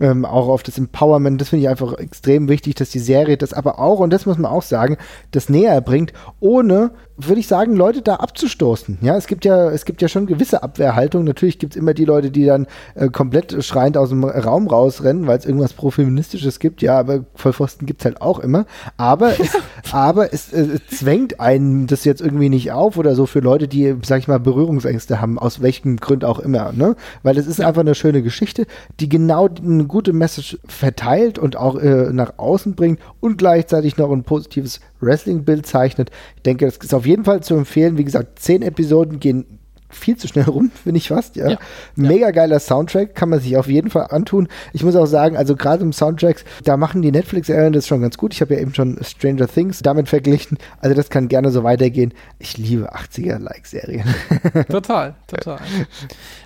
ähm, 0.00 0.24
auch 0.24 0.48
auf 0.48 0.62
das 0.62 0.78
Empowerment. 0.78 1.40
Das 1.40 1.50
finde 1.50 1.64
ich 1.64 1.68
einfach 1.68 1.94
extrem 1.94 2.48
wichtig, 2.48 2.74
dass 2.74 2.90
die 2.90 2.98
Serie 2.98 3.36
das 3.36 3.52
aber 3.52 3.78
auch, 3.78 4.00
und 4.00 4.12
das 4.12 4.26
muss 4.26 4.38
man 4.38 4.50
auch 4.50 4.62
sagen, 4.62 4.96
das 5.30 5.48
näher 5.48 5.80
bringt, 5.80 6.12
ohne 6.40 6.90
würde 7.16 7.40
ich 7.40 7.46
sagen, 7.46 7.76
Leute 7.76 8.02
da 8.02 8.16
abzustoßen. 8.16 8.98
Ja, 9.02 9.16
es 9.16 9.26
gibt 9.26 9.44
ja, 9.44 9.70
es 9.70 9.84
gibt 9.84 10.02
ja 10.02 10.08
schon 10.08 10.26
gewisse 10.26 10.62
Abwehrhaltung. 10.62 11.24
Natürlich 11.24 11.58
gibt 11.58 11.74
es 11.74 11.80
immer 11.80 11.94
die 11.94 12.04
Leute, 12.04 12.30
die 12.30 12.46
dann 12.46 12.66
äh, 12.94 13.08
komplett 13.08 13.62
schreiend 13.64 13.96
aus 13.96 14.08
dem 14.08 14.24
Raum 14.24 14.66
rausrennen, 14.66 15.26
weil 15.26 15.38
es 15.38 15.44
irgendwas 15.44 15.72
Profeministisches 15.72 16.58
gibt. 16.58 16.82
Ja, 16.82 16.98
aber 16.98 17.24
Vollpfosten 17.34 17.86
gibt 17.86 18.00
es 18.00 18.04
halt 18.06 18.22
auch 18.22 18.38
immer. 18.38 18.66
Aber 18.96 19.38
es, 19.38 19.50
aber 19.92 20.32
es, 20.32 20.52
äh, 20.52 20.78
zwängt 20.90 21.40
einen 21.40 21.86
das 21.86 22.04
jetzt 22.04 22.20
irgendwie 22.20 22.48
nicht 22.48 22.72
auf 22.72 22.96
oder 22.96 23.14
so 23.14 23.26
für 23.26 23.40
Leute, 23.40 23.68
die, 23.68 23.94
sag 24.04 24.18
ich 24.18 24.28
mal, 24.28 24.40
Berührungsängste 24.40 25.20
haben, 25.20 25.38
aus 25.38 25.60
welchem 25.60 25.96
Grund 25.96 26.24
auch 26.24 26.38
immer. 26.38 26.72
Ne? 26.72 26.96
Weil 27.22 27.36
es 27.38 27.46
ist 27.46 27.58
ja. 27.58 27.68
einfach 27.68 27.82
eine 27.82 27.94
schöne 27.94 28.22
Geschichte, 28.22 28.66
die 29.00 29.08
genau 29.08 29.48
eine 29.48 29.84
gute 29.84 30.12
Message 30.12 30.58
verteilt 30.66 31.38
und 31.38 31.56
auch 31.56 31.76
äh, 31.76 32.12
nach 32.12 32.38
außen 32.38 32.74
bringt 32.74 33.00
und 33.20 33.36
gleichzeitig 33.38 33.96
noch 33.96 34.10
ein 34.10 34.24
positives 34.24 34.80
Wrestling-Bild 35.02 35.66
zeichnet. 35.66 36.10
Ich 36.36 36.42
denke, 36.42 36.64
das 36.64 36.76
ist 36.76 36.94
auf 36.94 37.06
jeden 37.06 37.24
Fall 37.24 37.42
zu 37.42 37.54
empfehlen. 37.54 37.98
Wie 37.98 38.04
gesagt, 38.04 38.38
zehn 38.38 38.62
Episoden 38.62 39.20
gehen 39.20 39.58
viel 39.94 40.16
zu 40.16 40.28
schnell 40.28 40.44
rum, 40.44 40.70
finde 40.82 40.98
ich 40.98 41.08
fast, 41.08 41.36
ja. 41.36 41.50
ja. 41.50 41.58
Mega 41.94 42.30
geiler 42.30 42.58
Soundtrack, 42.58 43.14
kann 43.14 43.28
man 43.28 43.40
sich 43.40 43.56
auf 43.56 43.68
jeden 43.68 43.90
Fall 43.90 44.08
antun. 44.10 44.48
Ich 44.72 44.82
muss 44.82 44.96
auch 44.96 45.06
sagen, 45.06 45.36
also 45.36 45.54
gerade 45.54 45.82
im 45.82 45.92
Soundtracks, 45.92 46.44
da 46.64 46.76
machen 46.76 47.02
die 47.02 47.12
Netflix-Serien 47.12 47.72
das 47.72 47.86
schon 47.86 48.00
ganz 48.00 48.16
gut. 48.16 48.34
Ich 48.34 48.40
habe 48.40 48.54
ja 48.54 48.60
eben 48.60 48.74
schon 48.74 48.98
Stranger 49.02 49.46
Things 49.46 49.80
damit 49.80 50.08
verglichen. 50.08 50.58
Also 50.80 50.96
das 50.96 51.10
kann 51.10 51.28
gerne 51.28 51.50
so 51.50 51.62
weitergehen. 51.62 52.12
Ich 52.38 52.56
liebe 52.58 52.94
80er-like-Serien. 52.94 54.06
Total, 54.68 55.14
total. 55.26 55.58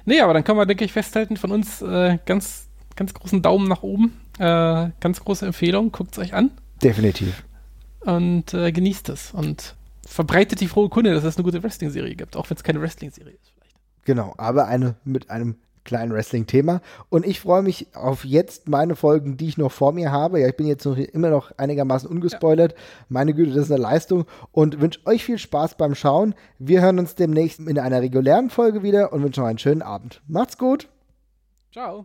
Nee, 0.05 0.21
aber 0.21 0.35
dann 0.35 0.45
kann 0.45 0.57
man, 0.57 0.69
denke 0.69 0.85
ich, 0.85 0.93
festhalten 0.93 1.37
von 1.37 1.51
uns 1.51 1.83
äh, 1.83 2.19
ganz, 2.27 2.67
ganz 2.95 3.15
großen 3.15 3.43
Daumen 3.43 3.69
nach 3.69 3.83
oben. 3.83 4.17
Äh, 4.39 4.91
ganz 5.01 5.21
große 5.25 5.47
Empfehlung, 5.47 5.93
guckt 5.93 6.13
es 6.13 6.19
euch 6.19 6.35
an. 6.35 6.51
Definitiv 6.83 7.45
und 8.07 8.55
äh, 8.55 8.73
genießt 8.73 9.09
es 9.11 9.33
und 9.33 9.75
verbreitet 10.07 10.61
die 10.61 10.69
frohe 10.69 10.89
Kunde, 10.89 11.13
dass 11.13 11.25
es 11.25 11.37
eine 11.37 11.45
gute 11.45 11.63
Wrestling-Serie 11.63 12.15
gibt, 12.15 12.37
auch 12.37 12.49
wenn 12.49 12.57
es 12.57 12.63
keine 12.63 12.81
Wrestling-Serie 12.81 13.35
ist 13.35 13.53
vielleicht. 13.55 13.77
Genau, 14.05 14.35
aber 14.39 14.67
eine 14.67 14.95
mit 15.05 15.31
einem 15.31 15.57
kleinen 15.87 16.13
Wrestling-Thema. 16.13 16.83
Und 17.09 17.25
ich 17.27 17.41
freue 17.41 17.63
mich 17.63 17.87
auf 17.95 18.25
jetzt 18.25 18.69
meine 18.69 18.97
Folgen, 18.97 19.37
die 19.39 19.49
ich 19.49 19.57
noch 19.57 19.73
vor 19.73 19.93
mir 19.93 20.13
habe. 20.13 20.41
Ja, 20.41 20.49
ich 20.49 20.57
bin 20.57 20.67
jetzt 20.67 20.85
noch, 20.85 20.97
immer 20.97 21.31
noch 21.31 21.53
einigermaßen 21.57 22.11
ungespoilert. 22.11 22.73
Ja. 22.73 22.79
Meine 23.09 23.33
Güte, 23.33 23.53
das 23.53 23.67
ist 23.67 23.73
eine 23.73 23.81
Leistung. 23.81 24.27
Und 24.53 24.81
wünsche 24.81 25.01
euch 25.07 25.25
viel 25.25 25.39
Spaß 25.39 25.77
beim 25.77 25.95
Schauen. 25.95 26.35
Wir 26.59 26.83
hören 26.83 26.99
uns 26.99 27.15
demnächst 27.15 27.61
in 27.61 27.79
einer 27.79 28.03
regulären 28.03 28.51
Folge 28.51 28.83
wieder 28.83 29.13
und 29.13 29.23
wünschen 29.23 29.43
euch 29.45 29.51
einen 29.51 29.59
schönen 29.59 29.83
Abend. 29.83 30.21
Macht's 30.27 30.59
gut. 30.59 30.89
Ciao. 31.73 32.05